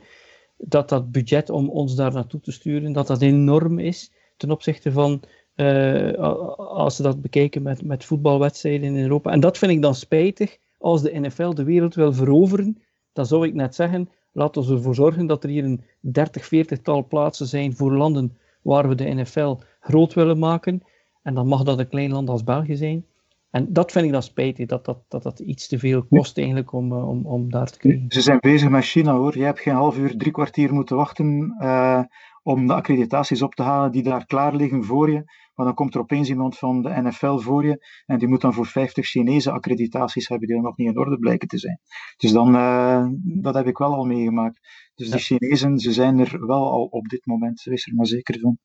[0.65, 4.91] dat dat budget om ons daar naartoe te sturen, dat dat enorm is ten opzichte
[4.91, 5.21] van
[5.55, 6.13] uh,
[6.57, 9.31] als ze dat bekijken met, met voetbalwedstrijden in Europa.
[9.31, 10.57] En dat vind ik dan spijtig.
[10.77, 12.81] Als de NFL de wereld wil veroveren,
[13.13, 16.79] dan zou ik net zeggen, laten we ervoor zorgen dat er hier een 30, 40
[16.81, 20.81] tal plaatsen zijn voor landen waar we de NFL groot willen maken.
[21.23, 23.05] En dan mag dat een klein land als België zijn.
[23.53, 26.71] En dat vind ik dan spijtig, dat dat, dat, dat iets te veel kost eigenlijk
[26.71, 28.05] om, om, om daar te krijgen.
[28.07, 29.37] Ze zijn bezig met China hoor.
[29.37, 32.03] Je hebt geen half uur, drie kwartier moeten wachten uh,
[32.43, 35.23] om de accreditaties op te halen die daar klaar liggen voor je.
[35.53, 38.53] Maar dan komt er opeens iemand van de NFL voor je en die moet dan
[38.53, 41.79] voor 50 Chinese accreditaties hebben die nog niet in orde blijken te zijn.
[42.17, 44.59] Dus dan, uh, dat heb ik wel al meegemaakt.
[44.95, 45.13] Dus ja.
[45.13, 48.57] die Chinezen, ze zijn er wel al op dit moment, wees er maar zeker van.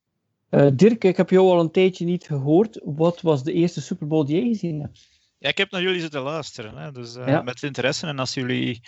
[0.50, 2.80] Uh, Dirk, ik heb jou al een tijdje niet gehoord.
[2.84, 5.08] Wat was de eerste Super Bowl die jij gezien hebt?
[5.38, 6.76] Ja, ik heb naar jullie zitten luisteren.
[6.76, 6.92] Hè.
[6.92, 7.42] Dus uh, ja.
[7.42, 8.06] met interesse.
[8.06, 8.80] En als jullie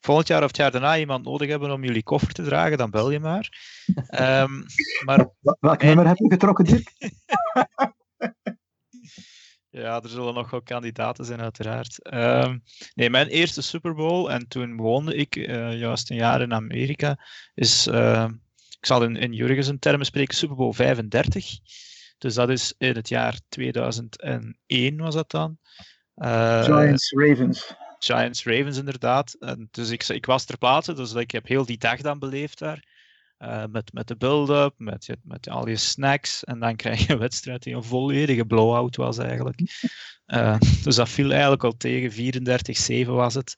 [0.00, 2.90] volgend jaar of het jaar daarna iemand nodig hebben om jullie koffer te dragen, dan
[2.90, 3.48] bel je maar.
[4.20, 4.64] um,
[5.06, 5.28] maar
[5.60, 6.92] Welk nummer heb je getrokken, Dirk?
[9.82, 12.14] ja, er zullen nog wel kandidaten zijn, uiteraard.
[12.14, 12.62] Um,
[12.94, 17.18] nee, mijn eerste Super Bowl, en toen woonde ik uh, juist een jaar in Amerika,
[17.54, 17.86] is
[18.82, 21.58] ik zal in, in Jurgensen termen spreken, Super Bowl 35.
[22.18, 25.58] Dus dat is in het jaar 2001 was dat dan.
[26.16, 27.74] Uh, Giants Ravens.
[27.98, 29.36] Giants Ravens, inderdaad.
[29.38, 32.58] En dus ik, ik was ter plaatse, dus ik heb heel die dag dan beleefd
[32.58, 32.84] daar.
[33.38, 36.44] Uh, met, met de build-up, met, met al je snacks.
[36.44, 39.60] En dan krijg je een wedstrijd die een volledige blowout was eigenlijk.
[40.26, 42.32] Uh, dus dat viel eigenlijk al tegen.
[43.04, 43.56] 34-7 was het.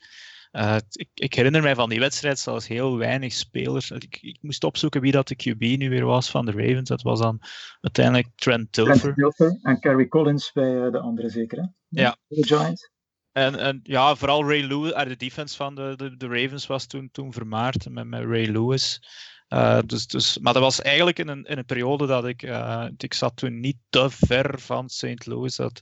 [0.57, 3.91] Uh, ik, ik, herinner mij van die wedstrijd zelfs heel weinig spelers.
[3.91, 6.89] Ik, ik, moest opzoeken wie dat de QB nu weer was van de Ravens.
[6.89, 7.41] Dat was dan
[7.81, 9.15] uiteindelijk Trent Dilfer.
[9.15, 11.67] Trent en Kerry Collins bij de andere zeker, hè?
[11.89, 12.17] Ja.
[12.27, 12.91] De Giants.
[13.33, 16.87] En, en ja, vooral Ray Lewis, uh, de defense van de, de, de, Ravens was
[16.87, 19.01] toen, toen vermaard met, met Ray Lewis.
[19.49, 22.87] Uh, dus, dus, maar dat was eigenlijk in een, in een periode dat ik, uh,
[22.97, 25.27] ik zat toen niet te ver van St.
[25.27, 25.57] Louis.
[25.57, 25.81] Dat,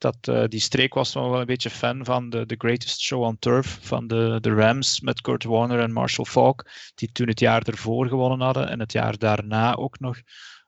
[0.00, 3.38] dat uh, die streek was nog wel een beetje fan van de Greatest Show on
[3.38, 7.62] Turf van de, de Rams met Kurt Warner en Marshall Falk, die toen het jaar
[7.62, 10.16] ervoor gewonnen hadden en het jaar daarna ook nog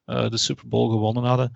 [0.07, 1.53] uh, de Super Bowl gewonnen hadden.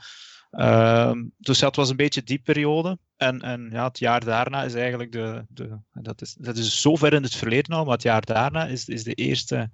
[0.51, 2.99] Uh, dus dat was een beetje die periode.
[3.17, 5.45] En, en ja, het jaar daarna is eigenlijk de.
[5.49, 8.67] de dat, is, dat is zo ver in het verleden al, maar het jaar daarna
[8.67, 9.71] is, is de eerste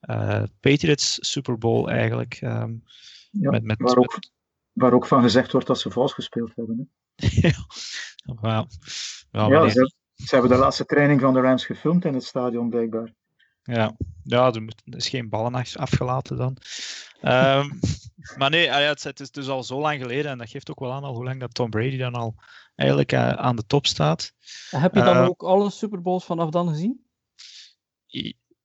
[0.00, 2.40] uh, Patriots Super Bowl eigenlijk.
[2.42, 2.82] Um,
[3.30, 4.18] ja, met, met, waar, ook,
[4.72, 6.78] waar ook van gezegd wordt dat ze vals gespeeld hebben.
[6.78, 6.84] Hè?
[8.40, 8.66] wow.
[9.30, 12.70] ja, ja ze, ze, hebben de laatste training van de Rams gefilmd in het stadion,
[12.70, 13.12] blijkbaar.
[13.62, 16.56] Ja, ja er, moet, er is geen ballen afgelaten dan.
[17.22, 17.78] Um,
[18.38, 20.92] Maar nee, ja, het, is- dus al zo lang geleden en dat geeft ook wel
[20.92, 22.34] aan al hoe lang dat Tom Brady dan al
[22.74, 24.32] eigenlijk eh, aan de top staat.
[24.70, 27.06] Heb je dan Eh, ook alle Super Bowls vanaf dan gezien?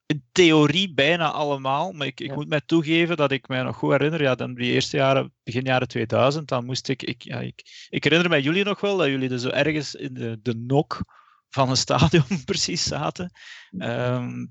[0.10, 2.34] In theorie bijna allemaal, maar ik, ik Ja.
[2.34, 5.64] moet mij toegeven dat ik mij nog goed herinner, ja, dan die eerste jaren, begin
[5.64, 9.08] jaren 2000, dan moest ik, ik, ja, ik, ik herinner mij jullie nog wel, dat
[9.08, 11.02] jullie er zo ergens in de, de nok
[11.50, 13.32] van een stadion precies zaten.
[13.78, 14.46] Ehm,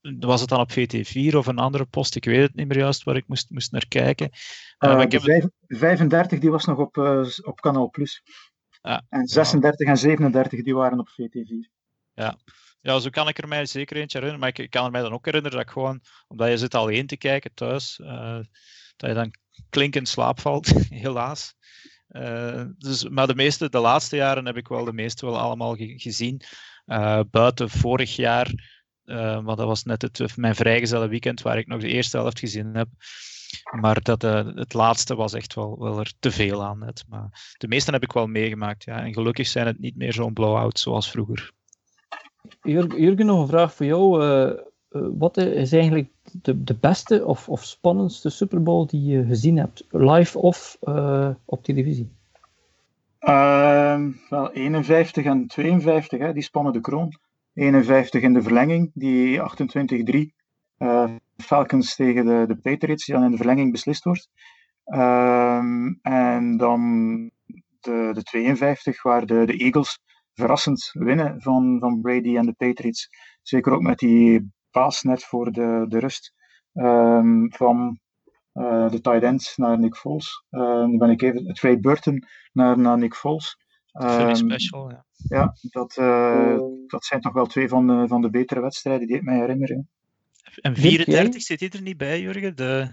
[0.00, 2.16] was het dan op VT4 of een andere post?
[2.16, 4.30] Ik weet het niet meer juist waar ik moest, moest naar kijken.
[4.30, 4.38] Eh,
[4.90, 8.22] Eh, maar ik de heb, vijf- 35 die was nog op, eh, op Kanaal Plus.
[8.82, 9.02] Ja.
[9.08, 11.68] En 36 en 37 die waren op VT4.
[12.14, 12.36] Ja,
[12.82, 14.40] zo kan ik er mij zeker eentje herinneren.
[14.52, 17.06] Maar ik, kan er mij dan ook herinneren dat ik gewoon, omdat je zit alleen
[17.06, 18.38] te kijken thuis, eh,
[18.96, 19.34] dat je dan
[19.70, 21.54] klink in slaap valt, helaas.
[22.08, 25.74] Eh, dus, maar de meeste, de laatste jaren heb ik wel de meeste wel allemaal
[25.74, 26.42] ge- gezien.
[26.84, 28.50] Eh, buiten vorig jaar,
[29.42, 32.74] want dat was net het, mijn vrijgezelle weekend waar ik nog de eerste helft gezien
[32.74, 32.88] heb.
[33.80, 37.04] Maar dat, het laatste was echt wel, wel er te veel aan net.
[37.08, 38.84] Maar de meeste heb ik wel meegemaakt.
[38.84, 39.04] Ja.
[39.04, 41.52] En gelukkig zijn het niet meer zo'n blowout zoals vroeger.
[42.62, 44.22] Jurgen, nog een vraag voor jou.
[44.22, 44.56] Eh, eh,
[45.18, 46.08] wat is eigenlijk
[46.42, 49.84] de, de beste of, of spannendste Super Bowl die je gezien hebt?
[49.88, 52.10] Live of eh, op televisie?
[53.18, 57.18] Ehm, wel, 51 en 52, hè, die spannen de kroon.
[57.54, 60.34] 51 in de verlenging, die 28-3.
[60.76, 64.28] eh, Falcons tegen de, de Patriots, die dan in de verlenging beslist wordt.
[64.84, 66.80] Ehm, en dan
[67.80, 70.00] de, de 52, waar de, de Eagles
[70.40, 73.08] verrassend winnen van, van Brady en de Patriots.
[73.42, 76.34] Zeker ook met die paas net voor de, de rust
[76.72, 78.00] ehm, van
[78.52, 80.44] eh, de tight end naar Nick Foles.
[80.50, 83.56] Ehm, dan ben ik even, Trey Burton naar, naar Nick Foles.
[83.92, 85.04] Ehm, Special, ja.
[85.28, 89.16] ja, dat, eh, dat zijn toch wel twee van de, van de betere wedstrijden die
[89.16, 89.70] ik mij herinner.
[89.70, 91.40] En Dirk, 34 jij?
[91.40, 92.56] zit hij er niet bij, Jurgen?
[92.56, 92.92] De,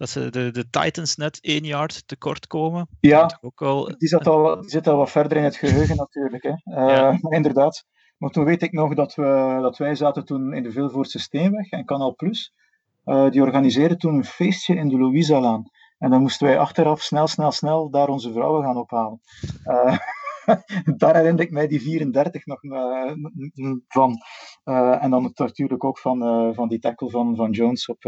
[0.00, 2.88] dat ze de, de Titans net één yard tekort komen.
[3.00, 6.42] Ja, Ook wel, die, zat al, die zit al wat verder in het geheugen natuurlijk.
[6.42, 6.50] Hè.
[6.50, 7.18] Eh, Ja.
[7.20, 7.84] Maar inderdaad.
[8.18, 11.70] Maar toen weet ik nog dat, we, dat wij zaten toen in de Vilvoortse Steenweg
[11.70, 12.54] en Canal Plus.
[13.04, 15.70] Eh, die organiseerden toen een feestje in de Louisa-laan.
[15.98, 19.20] En dan moesten wij achteraf snel, snel, snel daar onze vrouwen gaan ophalen.
[19.64, 19.98] Eh,
[20.96, 22.60] daar herinner ik mij die 34 nog
[23.88, 24.16] van.
[25.00, 28.02] En dan natuurlijk ook van, van die tackle van, van Jones op,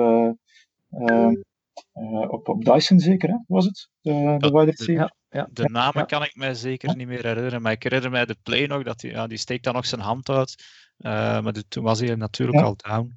[2.28, 3.36] op, op Dyson zeker, hè?
[3.46, 3.88] was het?
[4.00, 5.14] De, de wide receiver.
[5.28, 5.48] Ja, ja.
[5.52, 6.04] de namen ja.
[6.04, 7.62] kan ik mij zeker niet meer herinneren.
[7.62, 8.82] Maar ik herinner mij de play nog.
[8.82, 10.64] Dat die, ja, die steekt dan nog zijn hand uit.
[10.96, 12.64] Eh, maar de- toen was hij natuurlijk Ja.
[12.64, 13.16] al down.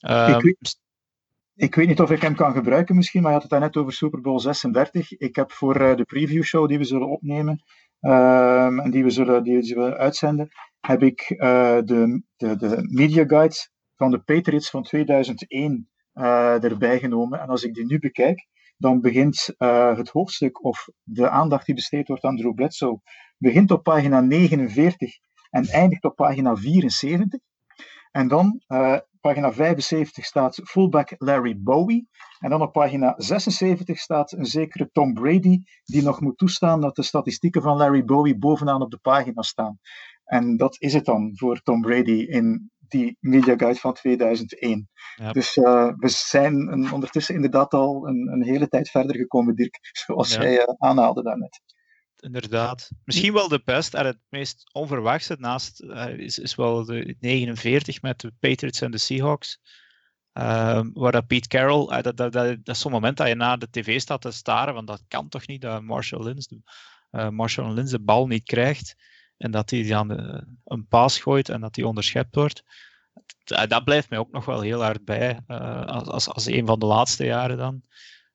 [0.00, 0.78] Ehm, Ik weet-
[1.54, 3.92] Ik weet niet of ik hem kan gebruiken misschien, maar je had het net over
[3.92, 5.12] Super Bowl 36.
[5.12, 7.62] Ik heb voor eh, de preview show die we zullen opnemen
[8.00, 10.48] ehm, en die we zullen, die we zullen uitzenden,
[10.80, 13.54] heb ik eh, de, de, de media guide
[13.96, 17.40] van de Patriots van 2001 eh, erbij genomen.
[17.40, 18.46] En als ik die nu bekijk,
[18.76, 23.00] dan begint eh, het hoofdstuk of de aandacht die besteed wordt aan Drew Bledsoe,
[23.38, 25.18] begint op pagina 49
[25.50, 27.40] en eindigt op pagina 74.
[28.10, 32.08] En dan, eh, pagina 75 staat fullback Larry Bowie.
[32.38, 36.96] En dan op pagina 76 staat een zekere Tom Brady, die nog moet toestaan dat
[36.96, 39.78] de statistieken van Larry Bowie bovenaan op de pagina staan.
[40.24, 44.88] En dat is het dan voor Tom Brady in die Media Guide van 2001.
[45.16, 45.32] Ja.
[45.32, 49.78] Dus eh, we zijn een- ondertussen inderdaad al een, een hele tijd verder gekomen, Dirk,
[50.06, 50.42] zoals Ja.
[50.42, 51.60] jij eh, aanhaalde daarnet.
[52.16, 52.90] Inderdaad.
[53.04, 58.02] Misschien wel de best en het meest onverwachte naast eh, is, is wel de 49
[58.02, 59.58] met de Patriots en de Seahawks.
[60.32, 63.58] Ehm, waar dat Pete Carroll, dat, dat, dat, dat is zo'n moment dat je naar
[63.58, 66.60] de tv staat te staren, want dat kan toch niet dat Marshall Lynch de,
[67.10, 68.94] eh, Marshall Lynch de bal niet krijgt
[69.40, 72.62] en dat hij dan eh, een paas gooit en dat hij onderschept wordt.
[73.44, 76.78] Dat, dat blijft mij ook nog wel heel hard bij, eh, als, als, een van
[76.78, 77.82] de laatste jaren dan.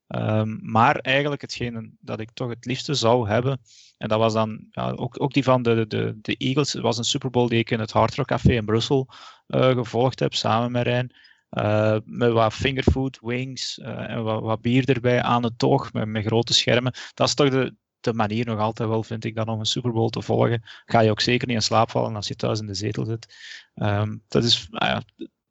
[0.08, 3.62] Ehm, maar eigenlijk hetgene dat ik toch het liefste zou hebben,
[3.97, 6.74] en dat was dan ja, ook, ook die van de, de, de Eagles.
[6.74, 9.08] Het was een Super Bowl die ik in het Hard Rock Café in Brussel
[9.47, 11.14] eh, gevolgd heb, samen met Rijn.
[11.49, 16.08] Eh, met wat fingerfood, wings eh, en wat, wat bier erbij aan het toog, met,
[16.08, 16.93] met grote schermen.
[17.14, 17.76] Dat is toch de,
[18.06, 20.62] de manier nog altijd wel, vind ik, dan om een Super Bowl te volgen.
[20.86, 23.36] Ga je ook zeker niet in slaap vallen als je thuis in de zetel zit.
[23.74, 25.01] Ehm, dat, is, ja,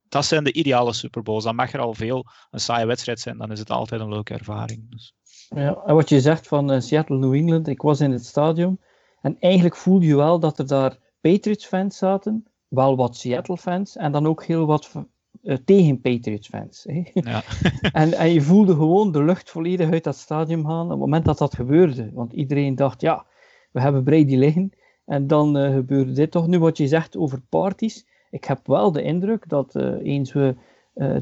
[0.08, 1.44] dat zijn de ideale Super Bowls.
[1.44, 4.34] Dan mag er al veel een saaie wedstrijd zijn, dan is het altijd een leuke
[4.34, 4.90] ervaring.
[4.90, 5.14] Dus.
[5.48, 8.80] Ja, en wat je zegt van eh, Seattle, New England, ik was in het stadion
[9.20, 14.26] en eigenlijk voelde je wel dat er daar Patriots-fans zaten, wel wat Seattle-fans en dan
[14.26, 14.90] ook heel wat
[15.42, 16.86] uh, tegen Patriots-fans.
[17.12, 17.42] Ja.
[17.92, 21.24] en, en je voelde gewoon de lucht volledig uit dat stadion gaan op het moment
[21.24, 22.10] dat dat gebeurde.
[22.12, 23.26] Want iedereen dacht, ja,
[23.72, 24.72] we hebben Brady liggen
[25.06, 26.46] en dan uh, gebeurde dit toch.
[26.46, 30.54] Nu wat je zegt over parties, ik heb wel de indruk dat uh, eens we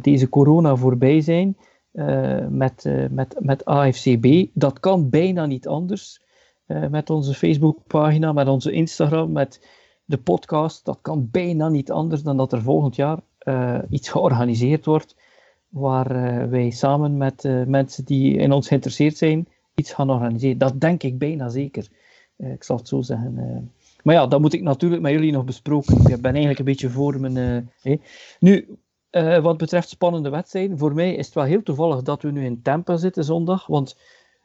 [0.00, 1.56] deze corona voorbij zijn,
[1.92, 4.46] eh, met, eh, met, met AFCB.
[4.54, 6.20] Dat kan bijna niet anders.
[6.66, 9.68] eh, met onze Facebookpagina, met onze Instagram, met
[10.04, 10.84] de podcast.
[10.84, 15.16] Dat kan bijna niet anders dan dat er volgend jaar eh, iets georganiseerd wordt.
[15.68, 20.58] Waar eh, wij samen met eh, mensen die in ons geïnteresseerd zijn, iets gaan organiseren.
[20.58, 21.86] Dat denk ik bijna zeker.
[22.36, 23.34] Ik zal het zo zeggen.
[24.02, 25.96] Maar ja, dat moet ik natuurlijk met jullie nog besproken.
[25.96, 27.70] Ik ben eigenlijk een beetje voor mijn.
[28.38, 28.78] Nu,
[29.42, 32.62] wat betreft spannende wedstrijden, voor mij is het wel heel toevallig dat we nu in
[32.62, 33.66] Tampa zitten zondag.
[33.66, 33.98] Want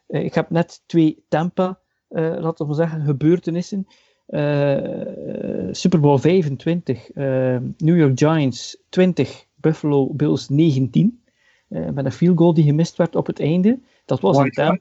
[0.06, 1.78] ik heb net twee Tampa,
[2.08, 3.86] laten we zeggen, gebeurtenissen.
[4.28, 11.22] Eh, Super Bowl 25, eh, New York Giants 20, Buffalo Bills 19.
[11.68, 13.80] eh, met een field goal die gemist werd op het einde.
[14.04, 14.78] Dat was in Tampa.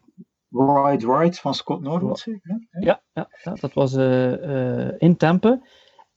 [0.50, 2.68] right, wide right van Scott Norwood, zeker?
[2.80, 5.62] Ja, ja, ja, dat was eh, eh, in Tempe.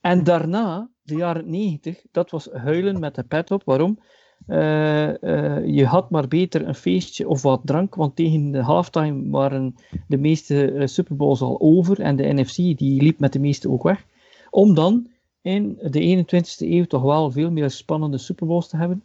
[0.01, 3.65] En daarna, de jaren 90, dat was huilen met de pet op.
[3.65, 3.99] Waarom?
[4.47, 9.31] Eh, eh, je had maar beter een feestje of wat drank, want tegen de halftime
[9.31, 9.77] waren
[10.09, 13.71] de meeste eh, Super Bowls al over en de NFC die liep met de meeste
[13.71, 14.07] ook weg.
[14.51, 15.09] Om dan
[15.43, 19.05] in de 21ste eeuw toch wel veel meer spannende Super Bowls te hebben.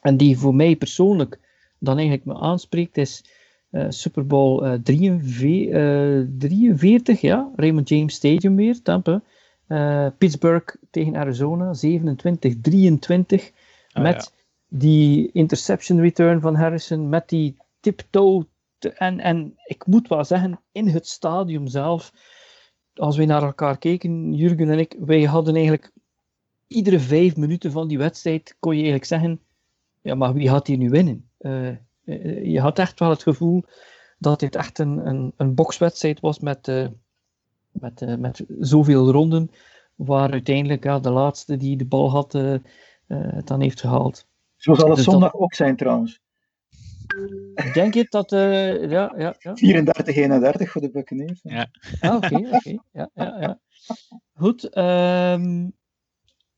[0.00, 1.38] En die voor mij persoonlijk
[1.78, 3.24] dan eigenlijk me aanspreekt is
[3.88, 9.22] Super Bowl eh, 43, eh, 43, ja, Raymond James Stadium weer, Tampa.
[10.18, 13.52] Pittsburgh tegen Arizona, 27-23.
[13.92, 14.32] Ah, met
[14.68, 18.46] die interception return van Harrison, met die tiptoe.
[18.78, 22.12] En, en ik moet wel zeggen, in het stadium zelf,
[22.94, 25.92] als we naar elkaar keken, Jurgen en ik, wij hadden eigenlijk
[26.66, 29.40] iedere vijf minuten van die wedstrijd, kon je eigenlijk zeggen,
[30.02, 31.28] ja, maar wie gaat hier nu winnen?
[31.38, 31.76] Eh, eh,
[32.44, 33.64] je had echt wel het gevoel
[34.18, 36.86] dat dit echt een, een, een bokswedstrijd was met, eh,
[37.70, 39.50] met, met zoveel ronden,
[39.94, 42.32] waar uiteindelijk de laatste die de bal had,
[43.06, 44.27] het dan heeft gehaald.
[44.58, 46.20] Zo zal het Dus dat- zondag ook zijn trouwens.
[47.54, 49.56] Ik denk het dat, eh, ja, ja, ja.
[49.56, 51.40] 34-31 voor de Buccaneers.
[51.42, 51.66] Ja.
[52.00, 52.70] Ah, oké, oké.
[52.92, 53.58] Ja, ja, ja.
[54.34, 54.64] Goed.
[54.68, 55.68] ehm,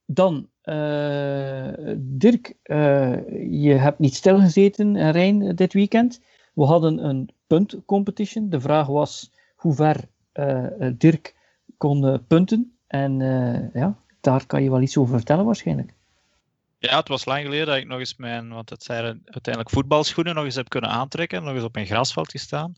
[0.06, 3.16] dan, eh, Dirk, eh,
[3.62, 6.20] je hebt niet stilgezeten, Rijn, dit weekend.
[6.54, 8.48] We hadden een puntcompetition.
[8.48, 10.08] De vraag was hoe ver
[10.96, 11.34] Dirk
[11.76, 12.76] kon punten.
[12.86, 15.94] En eh, ja, daar kan je wel iets over vertellen waarschijnlijk.
[16.80, 20.34] Ja, het was lang geleden dat ik nog eens mijn, want het zijn uiteindelijk voetbalschoenen,
[20.34, 21.42] nog eens heb kunnen aantrekken.
[21.42, 22.74] Nog eens op een grasveld gestaan.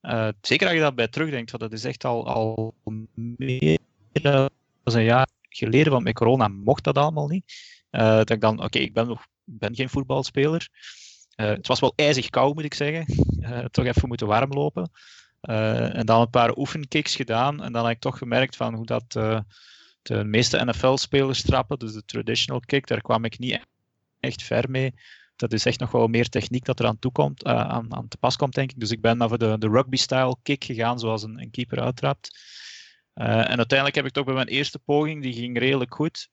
[0.00, 2.74] Eh, zeker als je dat bij terugdenkt, want dat is echt al, al
[3.14, 3.78] meer
[4.12, 4.50] dan
[4.84, 7.52] een jaar geleden, want met corona mocht dat allemaal niet.
[7.90, 10.68] Eh, dat ik dan, oké, ik ben nog ben geen voetbalspeler.
[11.34, 13.06] Eh, het was wel ijzig koud, moet ik zeggen.
[13.70, 14.90] Toch even moeten warm lopen.
[15.40, 17.62] Eh, en dan een paar oefenkicks gedaan.
[17.62, 19.12] En dan heb ik toch gemerkt van hoe dat
[20.02, 21.78] de meeste NFL-spelers trappen.
[21.78, 23.66] Dus de traditional kick, daar kwam ik niet
[24.20, 24.94] echt ver mee.
[25.36, 28.16] Dat is echt nog wel meer techniek dat er aan, toekomt, eh, aan, aan te
[28.16, 28.80] pas komt, denk ik.
[28.80, 32.38] Dus ik ben maar voor de, de rugby-style kick gegaan, zoals een, een keeper uittrapt.
[33.14, 36.28] Eh, en uiteindelijk heb ik toch bij mijn eerste poging, die ging redelijk goed.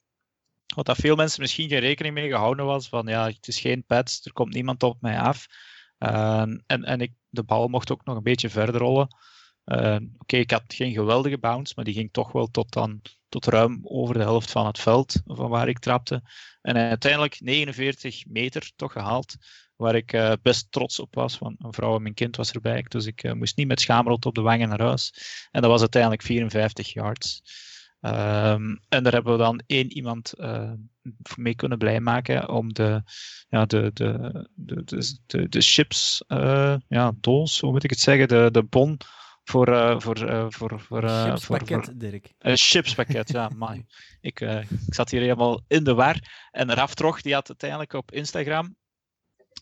[0.76, 3.84] Wat dat veel mensen misschien geen rekening mee gehouden was, van ja, het is geen
[3.86, 5.48] pads, er komt niemand op mij af.
[6.00, 9.08] Uh, en en ik, de bal mocht ook nog een beetje verder rollen.
[9.66, 13.46] Uh, Oké, ik had geen geweldige bounce, maar die ging toch wel tot, dan, tot
[13.46, 16.22] ruim over de helft van het veld van waar ik trapte.
[16.62, 19.36] En uiteindelijk 49 meter toch gehaald,
[19.76, 21.38] waar ik uh, best trots op was.
[21.38, 24.26] Want een vrouw en mijn kind was erbij, dus ik uh, moest niet met schaamrood
[24.26, 25.14] op de wangen naar huis.
[25.52, 27.42] En dat was uiteindelijk 54 yards.
[28.02, 30.72] Um, en daar hebben we dan één iemand uh,
[31.36, 33.04] mee kunnen blij maken om de,
[33.48, 34.84] ja, de, de, de,
[35.26, 36.24] de, de, chips,
[36.88, 38.98] ja, doos, hoe moet ik het zeggen, de, de bon
[39.46, 42.34] voor, uh, voor, uh, voor, voor, uh, chipspakket, voor, Dirk.
[42.40, 43.86] Een chipspakket, ja, man.
[44.22, 46.48] Ik, uh, ik zat hier helemaal in de war.
[46.52, 48.76] En Raf Trog, die had uiteindelijk op Instagram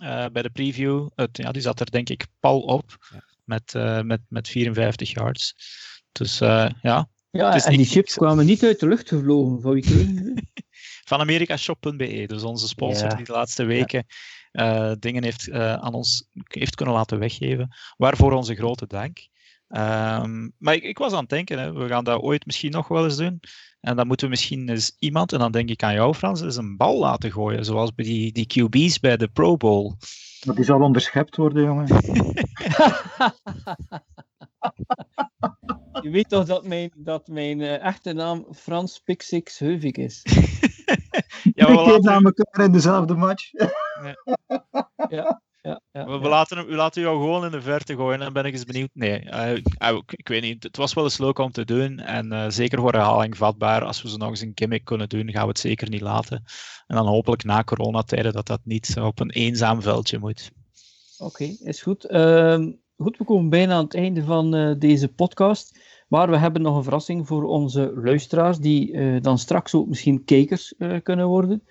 [0.01, 3.23] uh, bij de preview, het, ja, die zat er denk ik pal op ja.
[3.43, 5.55] met, uh, met, met 54 yards.
[6.11, 7.07] Dus uh, ja.
[7.30, 9.61] Ja, en die chips kwamen niet uit de lucht gevlogen.
[9.61, 10.47] Van wie kregen
[11.03, 13.15] Van amerikashop.be, dus onze sponsor ja.
[13.15, 14.05] die de laatste weken
[14.51, 14.95] ja.
[14.95, 17.76] dingen heeft aan ons heeft kunnen laten weggeven.
[17.97, 19.27] Waarvoor onze grote dank.
[19.78, 22.88] Um, maar ik, ik, was aan het denken, hè, we gaan dat ooit misschien nog
[22.88, 23.40] wel eens doen.
[23.80, 26.56] En dan moeten we misschien eens iemand, en dan denk ik aan jou Frans, eens
[26.56, 27.66] een bal laten gooien.
[27.66, 29.94] Zoals bij die, die QB's bij de Pro Bowl.
[30.45, 31.88] Maar die zal onderschept worden, jongen.
[36.02, 40.22] Je weet toch dat mijn, dat mijn uh, echte naam Frans Pixix Heuvik is?
[41.56, 42.02] ja, we laten...
[42.02, 43.52] na elkaar in dezelfde match.
[43.52, 43.72] ja.
[45.10, 48.19] Ja, ja, we, we laten hem, we laten jou gewoon in de verte gooien en
[48.19, 48.90] dan ben ik eens benieuwd.
[48.94, 50.64] Nee, uh, uh, ik, ik, weet niet.
[50.64, 51.99] Het was wel eens leuk om te doen.
[51.99, 53.84] En uh, zeker voor herhaling vatbaar.
[53.84, 56.44] Als we zo nog eens een gimmick kunnen doen, gaan we het zeker niet laten.
[56.88, 60.52] En dan hopelijk na coronatijden dat dat niet op een eenzaam veldje moet.
[61.18, 62.06] Oké, is goed.
[62.06, 65.80] Ehm, goed, we komen bijna aan het einde van eh, deze podcast.
[66.07, 70.23] Maar we hebben nog een verrassing voor onze luisteraars, die eh, dan straks ook misschien
[70.23, 71.64] kijkers eh, kunnen worden.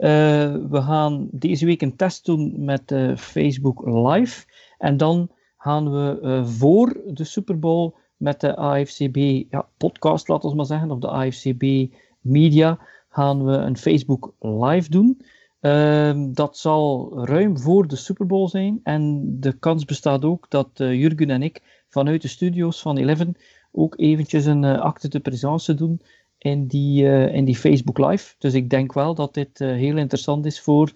[0.00, 4.46] Eh, we gaan deze week een test doen met eh, Facebook Live.
[4.78, 9.16] En dan gaan we eh, voor de Super Bowl met de AFCB
[9.50, 12.78] ja, podcast, laten we maar zeggen, of de AFCB Media,
[13.08, 15.20] gaan we een Facebook Live doen.
[15.60, 18.80] Ehm, dat zal ruim voor de Super Bowl zijn.
[18.82, 23.36] En de kans bestaat ook dat Jurgen en ik vanuit de studio's van Eleven
[23.72, 26.00] ook eventjes een acte de présence doen
[26.42, 28.34] in die, eh, in die Facebook Live.
[28.38, 30.92] Dus ik denk wel dat dit eh, heel interessant is voor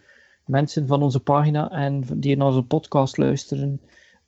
[0.46, 3.80] mensen van onze pagina en die naar onze podcast luisteren,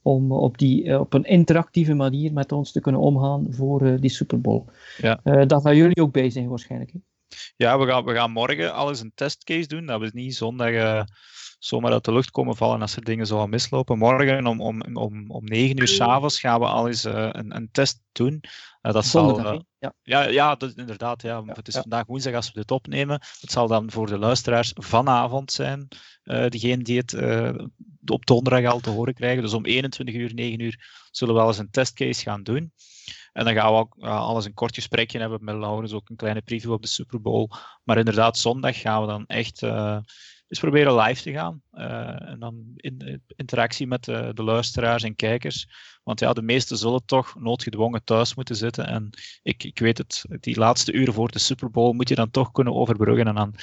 [0.02, 4.00] om op, die, eh, op een interactieve manier met ons te kunnen omgaan voor eh,
[4.00, 4.64] die Super Bowl.
[4.96, 5.20] Ja.
[5.22, 6.92] Eh, daar gaan jullie ook bij zijn waarschijnlijk.
[6.92, 6.98] hè?
[7.56, 9.86] Ja, we gaan, we gaan morgen al eens een testcase doen.
[9.86, 11.02] Dat we niet zondag eh,
[11.58, 13.98] zomaar uit de lucht komen vallen als er dingen zouden mislopen.
[13.98, 17.68] Morgen om, om, om, om 9 uur s'avond gaan we al eens eh, een, een
[17.72, 18.40] test doen.
[18.92, 19.94] Dat zal, Zondag, eh, ja.
[20.02, 21.22] ja, ja dat, inderdaad.
[21.22, 21.42] Ja.
[21.46, 21.80] het is ja.
[21.80, 23.20] vandaag woensdag als we dit opnemen.
[23.40, 25.88] Het zal dan voor de luisteraars vanavond zijn.
[26.22, 27.54] eh diegene die het eh,
[28.06, 29.42] op donderdag al te horen krijgen.
[29.42, 32.72] Dus om 21 uur, 9 uur zullen we wel eens een testcase gaan doen.
[33.32, 36.16] En dan gaan we ook uh, alles een kort gesprekje hebben met Laurens, ook een
[36.16, 37.50] kleine preview op de Super Bowl.
[37.84, 39.62] Maar inderdaad, zondag gaan we dan echt
[40.48, 41.62] eens proberen live te gaan.
[41.74, 45.68] Uh, en dan in interactie met de, de, luisteraars en kijkers.
[46.02, 48.86] Want ja, de meesten zullen toch noodgedwongen thuis moeten zitten.
[48.86, 49.10] En
[49.42, 52.52] ik, ik weet het, die laatste uren voor de Super Bowl moet je dan toch
[52.52, 53.26] kunnen overbruggen.
[53.26, 53.54] En dan,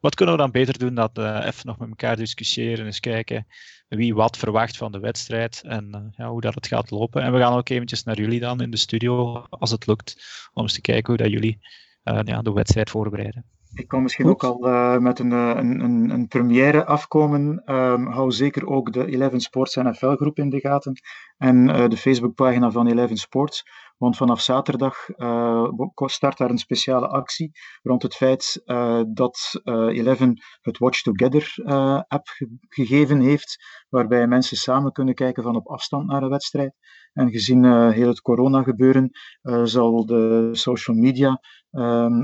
[0.00, 3.46] wat kunnen we dan beter doen dan uh, even nog met elkaar discussiëren, eens kijken
[3.88, 7.22] wie wat verwacht van de wedstrijd en ja, hoe dat het gaat lopen.
[7.22, 10.16] En we gaan ook eventjes naar jullie dan in de studio, als het lukt,
[10.52, 11.58] om eens te kijken hoe dat jullie
[12.02, 13.44] ja, de wedstrijd voorbereiden.
[13.74, 14.42] Ik kan misschien Goed.
[14.42, 17.62] ook al uh, met een, een, een, een, première afkomen.
[17.66, 21.00] Um, hou zeker ook de Eleven Sports NFL groep in de gaten
[21.36, 23.62] en uh, de Facebookpagina van Eleven Sports.
[23.96, 27.50] Want vanaf zaterdag uh, start daar een speciale actie
[27.82, 28.62] rond het feit
[29.08, 31.54] dat Eleven het Watch Together
[32.08, 36.74] app ge gegeven heeft, waarbij mensen samen kunnen kijken van op afstand naar een wedstrijd.
[37.12, 39.10] En gezien heel het corona gebeuren,
[39.64, 41.40] zal de social media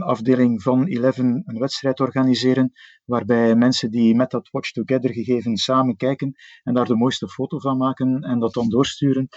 [0.03, 2.73] afdeling van Eleven een wedstrijd organiseren,
[3.09, 7.59] waarbij mensen die met dat Watch Together gegeven samen kijken en daar de mooiste foto
[7.59, 9.29] van maken en dat dan doorsturen.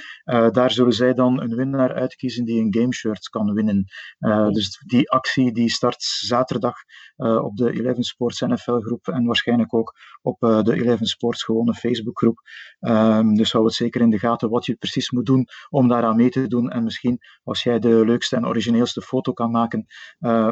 [0.51, 3.85] daar zullen zij dan een winnaar uitkiezen die een game shirt kan winnen.
[4.19, 6.75] Uh, dus die actie die start zaterdag
[7.17, 11.73] uh, op de Eleven Sports NFL groep en waarschijnlijk ook op de Eleven Sports gewone
[11.73, 12.39] Facebook groep.
[12.79, 16.15] Um, dus hou het zeker in de gaten wat je precies moet doen om daaraan
[16.15, 16.69] mee te doen.
[16.69, 19.85] En misschien als jij de leukste en origineelste foto kan maken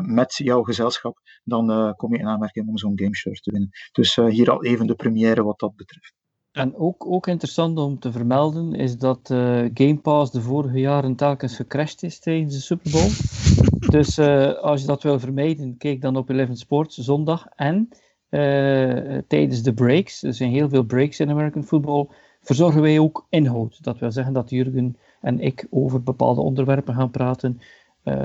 [0.01, 3.69] met jouw gezelschap, dan kom je in aanmerking om zo'n game shirt te winnen.
[3.91, 6.13] Dus hier al even de première wat dat betreft.
[6.51, 9.39] En ook, ook interessant om te vermelden is dat uh,
[9.73, 13.09] Game Pass de vorige jaren telkens gecrashed is tijdens de Super Bowl.
[13.99, 17.47] dus uh, als je dat wil vermijden, kijk dan op Eleven Sports zondag.
[17.55, 17.89] En
[18.29, 22.07] uh, tijdens de breaks, er zijn heel veel breaks in American football,
[22.41, 23.83] verzorgen wij ook inhoud.
[23.83, 27.61] Dat wil zeggen dat Jurgen en ik over bepaalde onderwerpen gaan praten,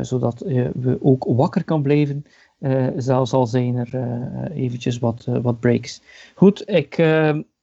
[0.00, 0.38] zodat
[0.74, 2.24] we ook wakker kan blijven.
[2.96, 3.94] Zelfs al zijn er
[4.52, 6.02] eventjes wat, wat breaks.
[6.34, 6.94] Goed, ik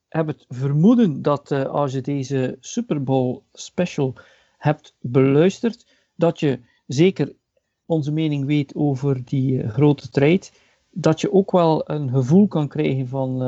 [0.07, 4.13] heb het vermoeden dat als je deze Super Bowl special
[4.57, 7.33] hebt beluisterd, dat je zeker
[7.85, 10.53] onze mening weet over die grote strijd,
[10.91, 13.39] dat je ook wel een gevoel kan krijgen van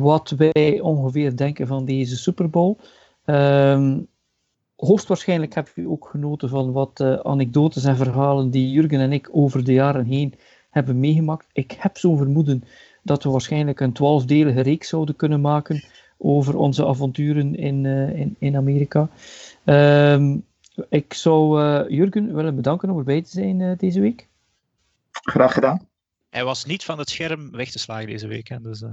[0.00, 2.76] wat wij ongeveer denken van deze Super Bowl.
[3.24, 4.08] Um,
[4.86, 9.64] hoogstwaarschijnlijk heb je ook genoten van wat anekdotes en verhalen die Jurgen en ik over
[9.64, 10.34] de jaren heen
[10.70, 11.46] hebben meegemaakt.
[11.52, 12.64] Ik heb zo'n vermoeden
[13.02, 15.84] dat we waarschijnlijk een twaalfdelige reeks zouden kunnen maken
[16.18, 19.08] over onze avonturen in, uh, in, in Amerika.
[19.64, 20.44] Um,
[20.88, 24.28] ik zou uh, Jurgen willen bedanken om erbij te zijn uh, deze week.
[25.10, 25.86] Graag gedaan.
[26.30, 28.48] Hij was niet van het scherm weg te slagen deze week.
[28.48, 28.84] Hè, dus,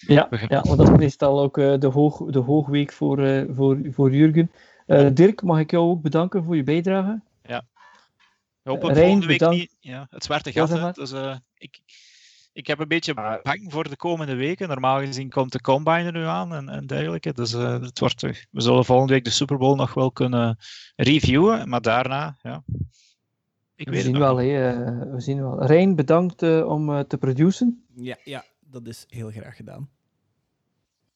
[0.00, 4.50] ja, ja, want dat is meestal ook de, hoog, de hoogweek voor, voor, voor Jurgen.
[5.14, 7.20] Dirk, mag ik jou ook bedanken voor je bijdrage?
[7.42, 7.64] Ja.
[8.62, 9.58] We hopen Rijn, volgende week bedankt.
[9.58, 10.68] niet ja, het zwarte gat.
[10.68, 11.12] Ja, dus,
[11.58, 11.80] ik,
[12.52, 14.68] ik heb een beetje bang voor de komende weken.
[14.68, 17.32] Normaal gezien komt de combine er nu aan en, en dergelijke.
[17.32, 20.58] Dus uh, het wordt, we zullen volgende week de Super Bowl nog wel kunnen
[20.96, 21.68] reviewen.
[21.68, 22.62] Maar daarna, ja.
[23.74, 25.64] Ik we, weet zien wel, hey, uh, we zien wel.
[25.64, 27.84] Rijn, bedankt uh, om te produceren.
[27.94, 29.88] Ja, ja, dat is heel graag gedaan.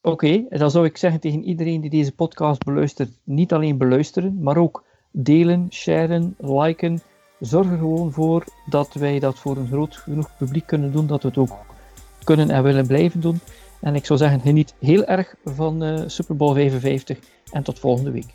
[0.05, 4.43] Oké, okay, dan zou ik zeggen tegen iedereen die deze podcast beluistert, niet alleen beluisteren,
[4.43, 7.03] maar ook delen, sharen, liken
[7.39, 11.23] zorg er gewoon voor dat wij dat voor een groot genoeg publiek kunnen doen, dat
[11.23, 11.57] we het ook
[12.25, 13.41] kunnen en willen blijven doen.
[13.81, 17.19] En ik zou zeggen, geniet heel erg van eh, Super Bowl 55
[17.53, 18.35] en tot volgende week.